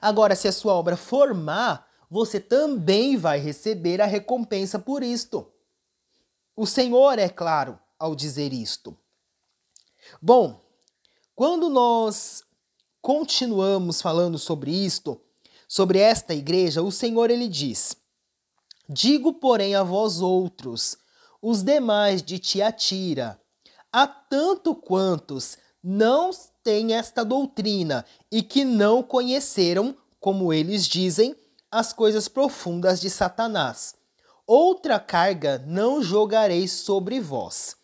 Agora, 0.00 0.36
se 0.36 0.48
a 0.48 0.52
sua 0.52 0.74
obra 0.74 0.96
for 0.96 1.34
má, 1.34 1.84
você 2.10 2.40
também 2.40 3.16
vai 3.16 3.38
receber 3.38 4.00
a 4.00 4.06
recompensa 4.06 4.78
por 4.78 5.02
isto. 5.02 5.50
O 6.54 6.66
Senhor 6.66 7.18
é 7.18 7.28
claro 7.28 7.78
ao 7.98 8.14
dizer 8.14 8.52
isto. 8.52 8.96
Bom, 10.22 10.60
quando 11.34 11.68
nós 11.68 12.44
continuamos 13.02 14.00
falando 14.00 14.38
sobre 14.38 14.70
isto, 14.70 15.20
sobre 15.68 15.98
esta 15.98 16.34
igreja, 16.34 16.82
o 16.82 16.90
Senhor 16.92 17.30
ele 17.30 17.48
diz: 17.48 17.96
Digo, 18.88 19.34
porém, 19.34 19.74
a 19.74 19.82
vós 19.82 20.20
outros, 20.20 20.96
os 21.42 21.62
demais 21.62 22.22
de 22.22 22.38
Tiatira, 22.38 23.40
há 23.92 24.06
tanto 24.06 24.74
quantos 24.74 25.58
não 25.82 26.30
têm 26.66 26.94
esta 26.94 27.24
doutrina 27.24 28.04
e 28.28 28.42
que 28.42 28.64
não 28.64 29.00
conheceram, 29.00 29.96
como 30.18 30.52
eles 30.52 30.84
dizem, 30.84 31.36
as 31.70 31.92
coisas 31.92 32.26
profundas 32.26 33.00
de 33.00 33.08
Satanás. 33.08 33.94
Outra 34.44 34.98
carga 34.98 35.62
não 35.64 36.02
jogarei 36.02 36.66
sobre 36.66 37.20
vós. 37.20 37.76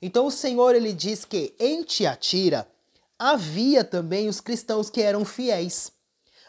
Então 0.00 0.26
o 0.26 0.30
Senhor 0.30 0.76
ele 0.76 0.92
diz 0.92 1.24
que 1.24 1.52
em 1.58 1.82
Tiatira 1.82 2.70
havia 3.18 3.82
também 3.82 4.28
os 4.28 4.40
cristãos 4.40 4.88
que 4.88 5.02
eram 5.02 5.24
fiéis. 5.24 5.90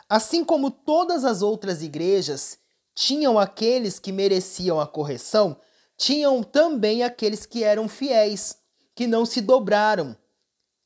Assim 0.08 0.46
como 0.46 0.70
todas 0.70 1.26
as 1.26 1.42
outras 1.42 1.82
igrejas 1.82 2.60
tinham 2.94 3.40
aqueles 3.40 3.98
que 3.98 4.12
mereciam 4.12 4.80
a 4.80 4.86
correção, 4.86 5.58
tinham 5.98 6.44
também 6.44 7.02
aqueles 7.02 7.48
que 7.48 7.64
eram 7.64 7.90
fiéis, 7.90 8.58
que 8.94 9.08
não 9.08 9.26
se 9.26 9.42
dobraram 9.42 10.16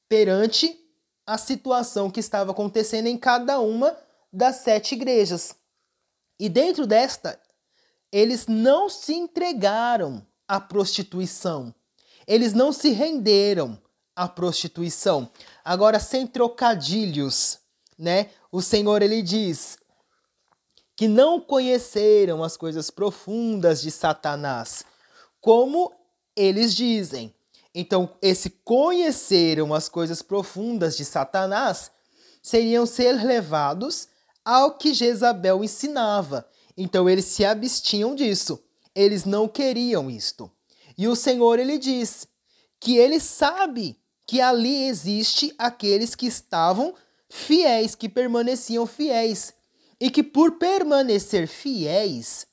perante 0.07 0.79
a 1.25 1.37
situação 1.37 2.11
que 2.11 2.19
estava 2.19 2.51
acontecendo 2.51 3.07
em 3.07 3.17
cada 3.17 3.59
uma 3.59 3.95
das 4.31 4.57
sete 4.57 4.95
igrejas. 4.95 5.55
E 6.39 6.49
dentro 6.49 6.85
desta, 6.85 7.39
eles 8.11 8.47
não 8.47 8.89
se 8.89 9.13
entregaram 9.13 10.25
à 10.47 10.59
prostituição, 10.59 11.73
eles 12.27 12.53
não 12.53 12.71
se 12.71 12.89
renderam 12.89 13.79
à 14.15 14.27
prostituição. 14.27 15.29
Agora, 15.63 15.99
sem 15.99 16.27
trocadilhos, 16.27 17.59
né? 17.97 18.29
O 18.51 18.61
Senhor 18.61 19.01
ele 19.01 19.21
diz 19.21 19.77
que 20.95 21.07
não 21.07 21.39
conheceram 21.39 22.43
as 22.43 22.55
coisas 22.55 22.89
profundas 22.89 23.81
de 23.81 23.89
Satanás, 23.89 24.85
como 25.41 25.91
eles 26.35 26.75
dizem. 26.75 27.33
Então, 27.75 28.15
esse 28.21 28.49
conheceram 28.49 29.73
as 29.73 29.89
coisas 29.89 30.21
profundas 30.21 30.95
de 30.95 31.03
Satanás 31.03 31.91
seriam 32.41 32.85
ser 32.85 33.13
levados 33.23 34.07
ao 34.45 34.77
que 34.77 34.93
Jezabel 34.93 35.63
ensinava. 35.63 36.47
Então, 36.77 37.09
eles 37.09 37.25
se 37.25 37.43
abstinham 37.43 38.13
disso. 38.13 38.63
Eles 38.93 39.25
não 39.25 39.47
queriam 39.47 40.09
isto. 40.09 40.51
E 40.97 41.07
o 41.07 41.15
Senhor 41.15 41.57
ele 41.57 41.79
diz 41.79 42.27
que 42.79 42.97
ele 42.97 43.19
sabe 43.19 43.97
que 44.27 44.39
ali 44.39 44.83
existe 44.83 45.53
aqueles 45.57 46.13
que 46.13 46.27
estavam 46.27 46.93
fiéis, 47.27 47.95
que 47.95 48.07
permaneciam 48.07 48.85
fiéis. 48.85 49.53
E 49.99 50.11
que 50.11 50.21
por 50.21 50.59
permanecer 50.59 51.47
fiéis, 51.47 52.45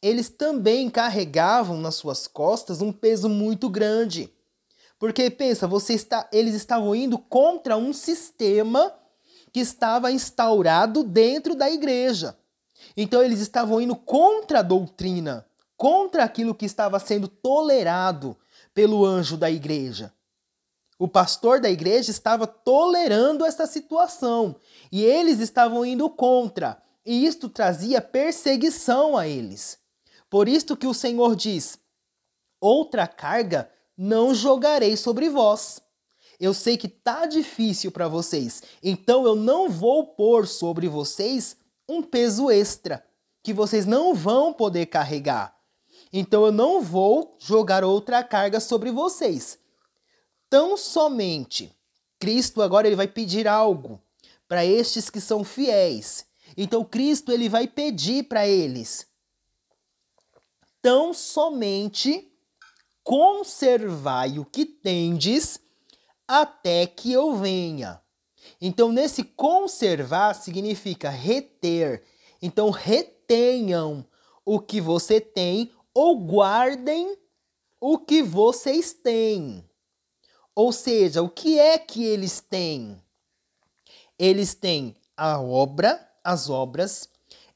eles 0.00 0.28
também 0.28 0.90
carregavam 0.90 1.78
nas 1.78 1.94
suas 1.96 2.28
costas 2.28 2.82
um 2.82 2.92
peso 2.92 3.28
muito 3.28 3.68
grande. 3.68 4.32
Porque 5.02 5.28
pensa, 5.28 5.66
você 5.66 5.94
está, 5.94 6.28
eles 6.30 6.54
estavam 6.54 6.94
indo 6.94 7.18
contra 7.18 7.76
um 7.76 7.92
sistema 7.92 8.94
que 9.52 9.58
estava 9.58 10.12
instaurado 10.12 11.02
dentro 11.02 11.56
da 11.56 11.68
igreja. 11.68 12.38
Então 12.96 13.20
eles 13.20 13.40
estavam 13.40 13.80
indo 13.80 13.96
contra 13.96 14.60
a 14.60 14.62
doutrina, 14.62 15.44
contra 15.76 16.22
aquilo 16.22 16.54
que 16.54 16.64
estava 16.64 17.00
sendo 17.00 17.26
tolerado 17.26 18.38
pelo 18.72 19.04
anjo 19.04 19.36
da 19.36 19.50
igreja. 19.50 20.14
O 20.96 21.08
pastor 21.08 21.58
da 21.58 21.68
igreja 21.68 22.12
estava 22.12 22.46
tolerando 22.46 23.44
essa 23.44 23.66
situação 23.66 24.54
e 24.92 25.02
eles 25.02 25.40
estavam 25.40 25.84
indo 25.84 26.08
contra, 26.08 26.80
e 27.04 27.26
isto 27.26 27.48
trazia 27.48 28.00
perseguição 28.00 29.16
a 29.16 29.26
eles. 29.26 29.80
Por 30.30 30.48
isto 30.48 30.76
que 30.76 30.86
o 30.86 30.94
Senhor 30.94 31.34
diz: 31.34 31.76
Outra 32.60 33.08
carga 33.08 33.68
não 33.96 34.34
jogarei 34.34 34.96
sobre 34.96 35.28
vós. 35.28 35.80
Eu 36.40 36.52
sei 36.52 36.76
que 36.76 36.88
tá 36.88 37.26
difícil 37.26 37.92
para 37.92 38.08
vocês, 38.08 38.62
então 38.82 39.24
eu 39.24 39.36
não 39.36 39.68
vou 39.68 40.06
pôr 40.06 40.46
sobre 40.46 40.88
vocês 40.88 41.56
um 41.88 42.02
peso 42.02 42.50
extra 42.50 43.04
que 43.42 43.52
vocês 43.52 43.86
não 43.86 44.14
vão 44.14 44.52
poder 44.52 44.86
carregar. 44.86 45.56
Então 46.12 46.44
eu 46.44 46.52
não 46.52 46.80
vou 46.80 47.36
jogar 47.38 47.84
outra 47.84 48.22
carga 48.22 48.60
sobre 48.60 48.90
vocês. 48.90 49.58
Tão 50.50 50.76
somente 50.76 51.74
Cristo 52.18 52.62
agora 52.62 52.86
ele 52.86 52.96
vai 52.96 53.08
pedir 53.08 53.48
algo 53.48 54.00
para 54.46 54.64
estes 54.64 55.10
que 55.10 55.20
são 55.20 55.42
fiéis. 55.42 56.26
Então 56.56 56.84
Cristo 56.84 57.32
ele 57.32 57.48
vai 57.48 57.66
pedir 57.66 58.24
para 58.24 58.46
eles 58.46 59.06
tão 60.82 61.14
somente 61.14 62.31
conservai 63.04 64.38
o 64.38 64.44
que 64.44 64.64
tendes 64.64 65.58
até 66.26 66.86
que 66.86 67.12
eu 67.12 67.34
venha. 67.36 68.00
Então, 68.60 68.92
nesse 68.92 69.24
conservar 69.24 70.34
significa 70.34 71.10
reter. 71.10 72.02
Então, 72.40 72.70
retenham 72.70 74.06
o 74.44 74.58
que 74.60 74.80
você 74.80 75.20
tem 75.20 75.70
ou 75.94 76.18
guardem 76.18 77.16
o 77.80 77.98
que 77.98 78.22
vocês 78.22 78.92
têm. 78.92 79.68
Ou 80.54 80.72
seja, 80.72 81.22
o 81.22 81.28
que 81.28 81.58
é 81.58 81.78
que 81.78 82.04
eles 82.04 82.40
têm? 82.40 83.02
Eles 84.18 84.54
têm 84.54 84.94
a 85.16 85.40
obra, 85.40 86.08
as 86.22 86.48
obras, 86.48 87.08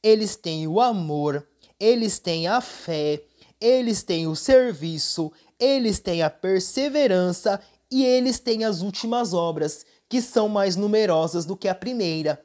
eles 0.03 0.35
têm 0.35 0.67
o 0.67 0.81
amor, 0.81 1.47
eles 1.79 2.19
têm 2.19 2.49
a 2.49 2.61
fé, 2.61 3.23
eles 3.61 4.03
têm 4.03 4.27
o 4.27 4.37
serviço, 4.37 5.33
eles 5.59 5.99
têm 5.99 6.23
a 6.23 6.31
perseverança 6.31 7.61
e 7.91 8.05
eles 8.05 8.39
têm 8.39 8.65
as 8.65 8.83
últimas 8.83 9.33
obras, 9.33 9.85
que 10.09 10.21
são 10.21 10.49
mais 10.49 10.77
numerosas 10.77 11.45
do 11.45 11.57
que 11.57 11.69
a 11.69 11.75
primeira. 11.75 12.45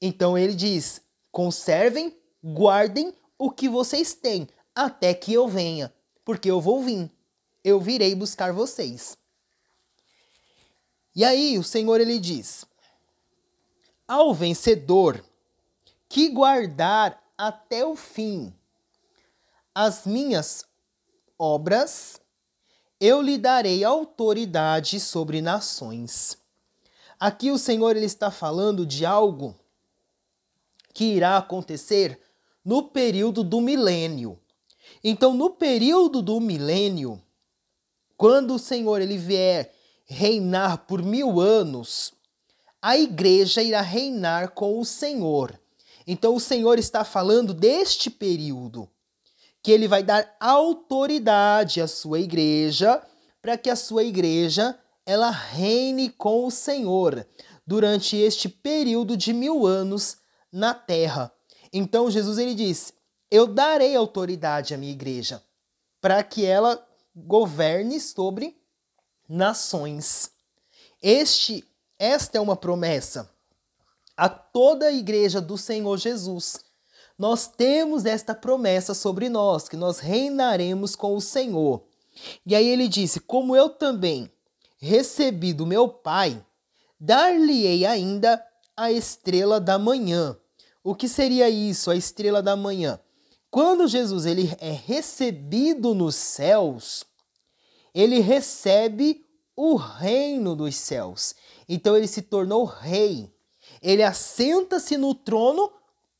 Então 0.00 0.36
ele 0.36 0.54
diz: 0.54 1.00
conservem, 1.30 2.16
guardem 2.42 3.14
o 3.38 3.50
que 3.50 3.68
vocês 3.68 4.14
têm, 4.14 4.48
até 4.74 5.14
que 5.14 5.32
eu 5.32 5.48
venha, 5.48 5.92
porque 6.24 6.50
eu 6.50 6.60
vou 6.60 6.82
vir. 6.82 7.10
Eu 7.62 7.80
virei 7.80 8.14
buscar 8.14 8.52
vocês. 8.52 9.16
E 11.16 11.24
aí 11.24 11.56
o 11.56 11.64
Senhor 11.64 12.00
ele 12.00 12.18
diz: 12.18 12.64
Ao 14.06 14.34
vencedor 14.34 15.24
que 16.08 16.28
guardar 16.28 17.22
até 17.38 17.84
o 17.84 17.96
fim 17.96 18.52
as 19.74 20.06
minhas 20.06 20.64
obras, 21.36 22.20
eu 23.00 23.20
lhe 23.20 23.36
darei 23.36 23.82
autoridade 23.82 25.00
sobre 25.00 25.42
nações. 25.42 26.38
Aqui 27.18 27.50
o 27.50 27.58
Senhor 27.58 27.96
ele 27.96 28.06
está 28.06 28.30
falando 28.30 28.86
de 28.86 29.04
algo 29.04 29.54
que 30.92 31.04
irá 31.04 31.36
acontecer 31.36 32.20
no 32.64 32.84
período 32.84 33.42
do 33.42 33.60
milênio. 33.60 34.38
Então, 35.02 35.34
no 35.34 35.50
período 35.50 36.22
do 36.22 36.40
milênio, 36.40 37.20
quando 38.16 38.54
o 38.54 38.58
Senhor 38.58 39.00
ele 39.00 39.18
vier 39.18 39.74
reinar 40.06 40.86
por 40.86 41.02
mil 41.02 41.40
anos, 41.40 42.12
a 42.80 42.96
igreja 42.96 43.62
irá 43.62 43.80
reinar 43.80 44.50
com 44.50 44.78
o 44.78 44.84
Senhor. 44.84 45.58
Então, 46.06 46.36
o 46.36 46.40
Senhor 46.40 46.78
está 46.78 47.04
falando 47.04 47.52
deste 47.52 48.08
período 48.08 48.88
que 49.64 49.72
ele 49.72 49.88
vai 49.88 50.02
dar 50.02 50.36
autoridade 50.38 51.80
à 51.80 51.88
sua 51.88 52.20
igreja 52.20 53.02
para 53.40 53.56
que 53.56 53.70
a 53.70 53.74
sua 53.74 54.04
igreja 54.04 54.78
ela 55.06 55.30
reine 55.30 56.10
com 56.10 56.46
o 56.46 56.50
Senhor 56.50 57.26
durante 57.66 58.14
este 58.14 58.46
período 58.46 59.16
de 59.16 59.32
mil 59.32 59.66
anos 59.66 60.18
na 60.52 60.74
terra. 60.74 61.32
Então 61.72 62.10
Jesus 62.10 62.36
ele 62.36 62.54
diz: 62.54 62.92
Eu 63.30 63.46
darei 63.46 63.96
autoridade 63.96 64.74
à 64.74 64.76
minha 64.76 64.92
igreja 64.92 65.42
para 65.98 66.22
que 66.22 66.44
ela 66.44 66.86
governe 67.16 67.98
sobre 67.98 68.60
nações. 69.26 70.30
Este, 71.02 71.64
esta 71.98 72.36
é 72.36 72.40
uma 72.40 72.54
promessa 72.54 73.30
a 74.14 74.28
toda 74.28 74.86
a 74.86 74.92
igreja 74.92 75.40
do 75.40 75.56
Senhor 75.56 75.96
Jesus 75.96 76.62
nós 77.18 77.46
temos 77.46 78.04
esta 78.04 78.34
promessa 78.34 78.94
sobre 78.94 79.28
nós, 79.28 79.68
que 79.68 79.76
nós 79.76 79.98
reinaremos 79.98 80.96
com 80.96 81.14
o 81.14 81.20
Senhor. 81.20 81.84
E 82.44 82.54
aí 82.54 82.66
ele 82.66 82.88
disse: 82.88 83.20
Como 83.20 83.54
eu 83.54 83.68
também 83.68 84.30
recebi 84.76 85.52
do 85.52 85.66
meu 85.66 85.88
Pai, 85.88 86.44
dar-lhe-ei 86.98 87.86
ainda 87.86 88.44
a 88.76 88.90
estrela 88.90 89.60
da 89.60 89.78
manhã. 89.78 90.36
O 90.82 90.94
que 90.94 91.08
seria 91.08 91.48
isso, 91.48 91.90
a 91.90 91.96
estrela 91.96 92.42
da 92.42 92.56
manhã? 92.56 93.00
Quando 93.50 93.86
Jesus 93.86 94.26
ele 94.26 94.52
é 94.58 94.72
recebido 94.72 95.94
nos 95.94 96.16
céus, 96.16 97.04
ele 97.94 98.18
recebe 98.18 99.24
o 99.56 99.76
reino 99.76 100.56
dos 100.56 100.74
céus. 100.74 101.34
Então 101.68 101.96
ele 101.96 102.08
se 102.08 102.22
tornou 102.22 102.64
rei. 102.64 103.32
Ele 103.80 104.02
assenta-se 104.02 104.96
no 104.96 105.14
trono 105.14 105.70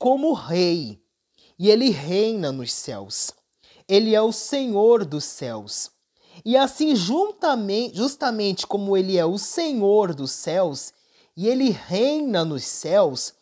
como 0.05 0.35
rei, 0.35 1.01
e 1.59 1.71
ele 1.71 1.89
reina 1.89 2.53
nos 2.53 2.75
céus. 2.75 3.31
Ele 3.89 4.15
é 4.15 4.21
o 4.21 4.33
Senhor 4.33 5.03
dos 5.03 5.25
céus. 5.25 5.91
E 6.45 6.59
assim, 6.59 6.95
juntamente, 6.95 7.97
justamente 7.97 8.67
como 8.67 8.99
ele 8.99 9.17
é 9.17 9.25
o 9.25 9.39
Senhor 9.39 10.15
dos 10.15 10.31
céus 10.31 10.93
e 11.35 11.49
ele 11.49 11.71
reina 11.71 12.45
nos 12.45 12.65
céus, 12.67 13.33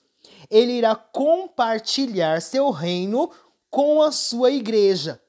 ele 0.48 0.75
irá 0.75 0.94
compartilhar 0.94 2.40
seu 2.40 2.70
reino 2.70 3.29
com 3.68 4.01
a 4.01 4.12
sua 4.12 4.53
igreja. 4.53 5.20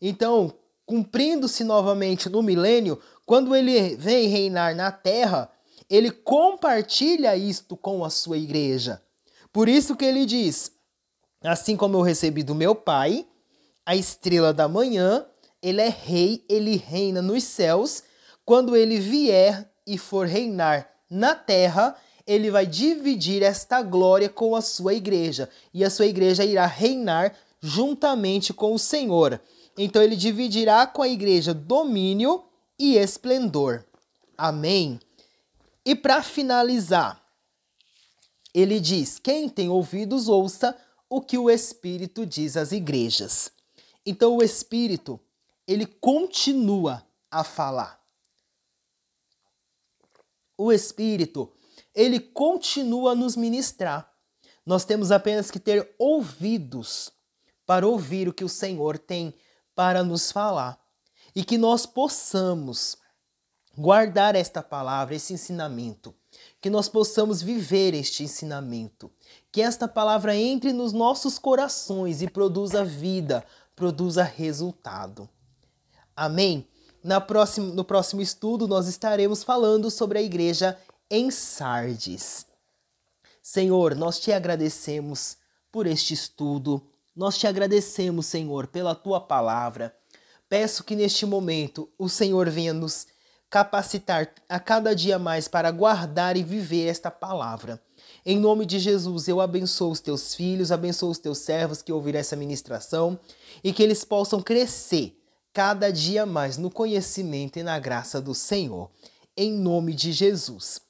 Então, 0.00 0.54
cumprindo-se 0.86 1.64
novamente 1.64 2.28
no 2.28 2.40
milênio, 2.40 3.00
quando 3.26 3.56
ele 3.56 3.96
vem 3.96 4.28
reinar 4.28 4.76
na 4.76 4.92
terra, 4.92 5.50
ele 5.90 6.12
compartilha 6.12 7.36
isto 7.36 7.76
com 7.76 8.04
a 8.04 8.10
sua 8.10 8.38
igreja. 8.38 9.02
Por 9.58 9.68
isso 9.68 9.96
que 9.96 10.04
ele 10.04 10.24
diz: 10.24 10.70
Assim 11.42 11.76
como 11.76 11.96
eu 11.96 12.02
recebi 12.02 12.44
do 12.44 12.54
meu 12.54 12.76
pai, 12.76 13.26
a 13.84 13.96
estrela 13.96 14.54
da 14.54 14.68
manhã, 14.68 15.26
ele 15.60 15.80
é 15.80 15.88
rei, 15.88 16.44
ele 16.48 16.76
reina 16.76 17.20
nos 17.20 17.42
céus. 17.42 18.04
Quando 18.44 18.76
ele 18.76 19.00
vier 19.00 19.68
e 19.84 19.98
for 19.98 20.28
reinar 20.28 20.88
na 21.10 21.34
terra, 21.34 21.96
ele 22.24 22.52
vai 22.52 22.66
dividir 22.66 23.42
esta 23.42 23.82
glória 23.82 24.28
com 24.28 24.54
a 24.54 24.60
sua 24.60 24.94
igreja, 24.94 25.50
e 25.74 25.84
a 25.84 25.90
sua 25.90 26.06
igreja 26.06 26.44
irá 26.44 26.64
reinar 26.64 27.34
juntamente 27.60 28.54
com 28.54 28.72
o 28.72 28.78
Senhor. 28.78 29.40
Então 29.76 30.00
ele 30.00 30.14
dividirá 30.14 30.86
com 30.86 31.02
a 31.02 31.08
igreja 31.08 31.52
domínio 31.52 32.44
e 32.78 32.96
esplendor. 32.96 33.84
Amém. 34.36 35.00
E 35.84 35.96
para 35.96 36.22
finalizar, 36.22 37.20
ele 38.58 38.80
diz: 38.80 39.18
Quem 39.18 39.48
tem 39.48 39.68
ouvidos, 39.68 40.28
ouça 40.28 40.76
o 41.08 41.20
que 41.20 41.38
o 41.38 41.48
Espírito 41.48 42.26
diz 42.26 42.56
às 42.56 42.72
igrejas. 42.72 43.50
Então 44.04 44.36
o 44.36 44.42
Espírito, 44.42 45.20
ele 45.66 45.86
continua 45.86 47.06
a 47.30 47.44
falar. 47.44 48.02
O 50.56 50.72
Espírito, 50.72 51.52
ele 51.94 52.18
continua 52.18 53.12
a 53.12 53.14
nos 53.14 53.36
ministrar. 53.36 54.12
Nós 54.64 54.84
temos 54.84 55.12
apenas 55.12 55.50
que 55.50 55.60
ter 55.60 55.94
ouvidos 55.98 57.12
para 57.64 57.86
ouvir 57.86 58.28
o 58.28 58.32
que 58.32 58.44
o 58.44 58.48
Senhor 58.48 58.98
tem 58.98 59.34
para 59.74 60.02
nos 60.02 60.32
falar 60.32 60.82
e 61.34 61.44
que 61.44 61.56
nós 61.56 61.86
possamos 61.86 62.96
guardar 63.78 64.34
esta 64.34 64.60
palavra, 64.60 65.14
esse 65.14 65.32
ensinamento 65.32 66.12
que 66.60 66.68
nós 66.68 66.88
possamos 66.88 67.40
viver 67.40 67.94
este 67.94 68.24
ensinamento, 68.24 69.10
que 69.52 69.62
esta 69.62 69.86
palavra 69.86 70.34
entre 70.34 70.72
nos 70.72 70.92
nossos 70.92 71.38
corações 71.38 72.20
e 72.20 72.28
produza 72.28 72.84
vida 72.84 73.44
produza 73.76 74.24
resultado. 74.24 75.28
Amém? 76.16 76.66
Na 77.02 77.20
próxima, 77.20 77.72
no 77.72 77.84
próximo 77.84 78.20
estudo, 78.20 78.66
nós 78.66 78.88
estaremos 78.88 79.44
falando 79.44 79.88
sobre 79.88 80.18
a 80.18 80.22
igreja 80.22 80.76
em 81.08 81.30
Sardes. 81.30 82.44
Senhor, 83.40 83.94
nós 83.94 84.18
te 84.18 84.32
agradecemos 84.32 85.36
por 85.70 85.86
este 85.86 86.12
estudo, 86.12 86.82
nós 87.14 87.38
te 87.38 87.46
agradecemos, 87.46 88.26
Senhor, 88.26 88.66
pela 88.66 88.96
tua 88.96 89.20
palavra. 89.20 89.94
Peço 90.48 90.82
que 90.82 90.96
neste 90.96 91.24
momento 91.24 91.88
o 91.96 92.08
Senhor 92.08 92.50
venha 92.50 92.72
nos 92.72 93.06
capacitar 93.50 94.30
a 94.48 94.60
cada 94.60 94.94
dia 94.94 95.18
mais 95.18 95.48
para 95.48 95.70
guardar 95.70 96.36
e 96.36 96.42
viver 96.42 96.86
esta 96.86 97.10
palavra. 97.10 97.82
Em 98.24 98.38
nome 98.38 98.66
de 98.66 98.78
Jesus, 98.78 99.26
eu 99.26 99.40
abençoo 99.40 99.90
os 99.90 100.00
teus 100.00 100.34
filhos, 100.34 100.70
abençoo 100.70 101.10
os 101.10 101.18
teus 101.18 101.38
servos 101.38 101.80
que 101.80 101.92
ouvirão 101.92 102.20
essa 102.20 102.36
ministração 102.36 103.18
e 103.64 103.72
que 103.72 103.82
eles 103.82 104.04
possam 104.04 104.42
crescer 104.42 105.18
cada 105.52 105.90
dia 105.90 106.26
mais 106.26 106.58
no 106.58 106.70
conhecimento 106.70 107.58
e 107.58 107.62
na 107.62 107.78
graça 107.78 108.20
do 108.20 108.34
Senhor. 108.34 108.90
Em 109.36 109.50
nome 109.52 109.94
de 109.94 110.12
Jesus. 110.12 110.80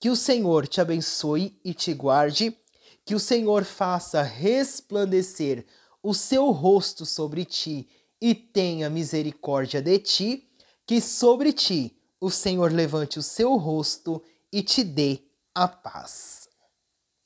Que 0.00 0.10
o 0.10 0.16
Senhor 0.16 0.66
te 0.66 0.80
abençoe 0.80 1.58
e 1.64 1.74
te 1.74 1.92
guarde, 1.92 2.56
que 3.04 3.14
o 3.14 3.20
Senhor 3.20 3.64
faça 3.64 4.22
resplandecer 4.22 5.64
o 6.02 6.14
seu 6.14 6.50
rosto 6.50 7.04
sobre 7.04 7.44
ti 7.44 7.88
e 8.20 8.34
tenha 8.34 8.88
misericórdia 8.88 9.82
de 9.82 9.98
ti, 9.98 10.48
que 10.86 11.00
sobre 11.00 11.52
ti 11.52 11.97
o 12.20 12.30
Senhor 12.30 12.72
levante 12.72 13.18
o 13.18 13.22
seu 13.22 13.56
rosto 13.56 14.22
e 14.52 14.62
te 14.62 14.82
dê 14.82 15.20
a 15.54 15.66
paz. 15.68 16.37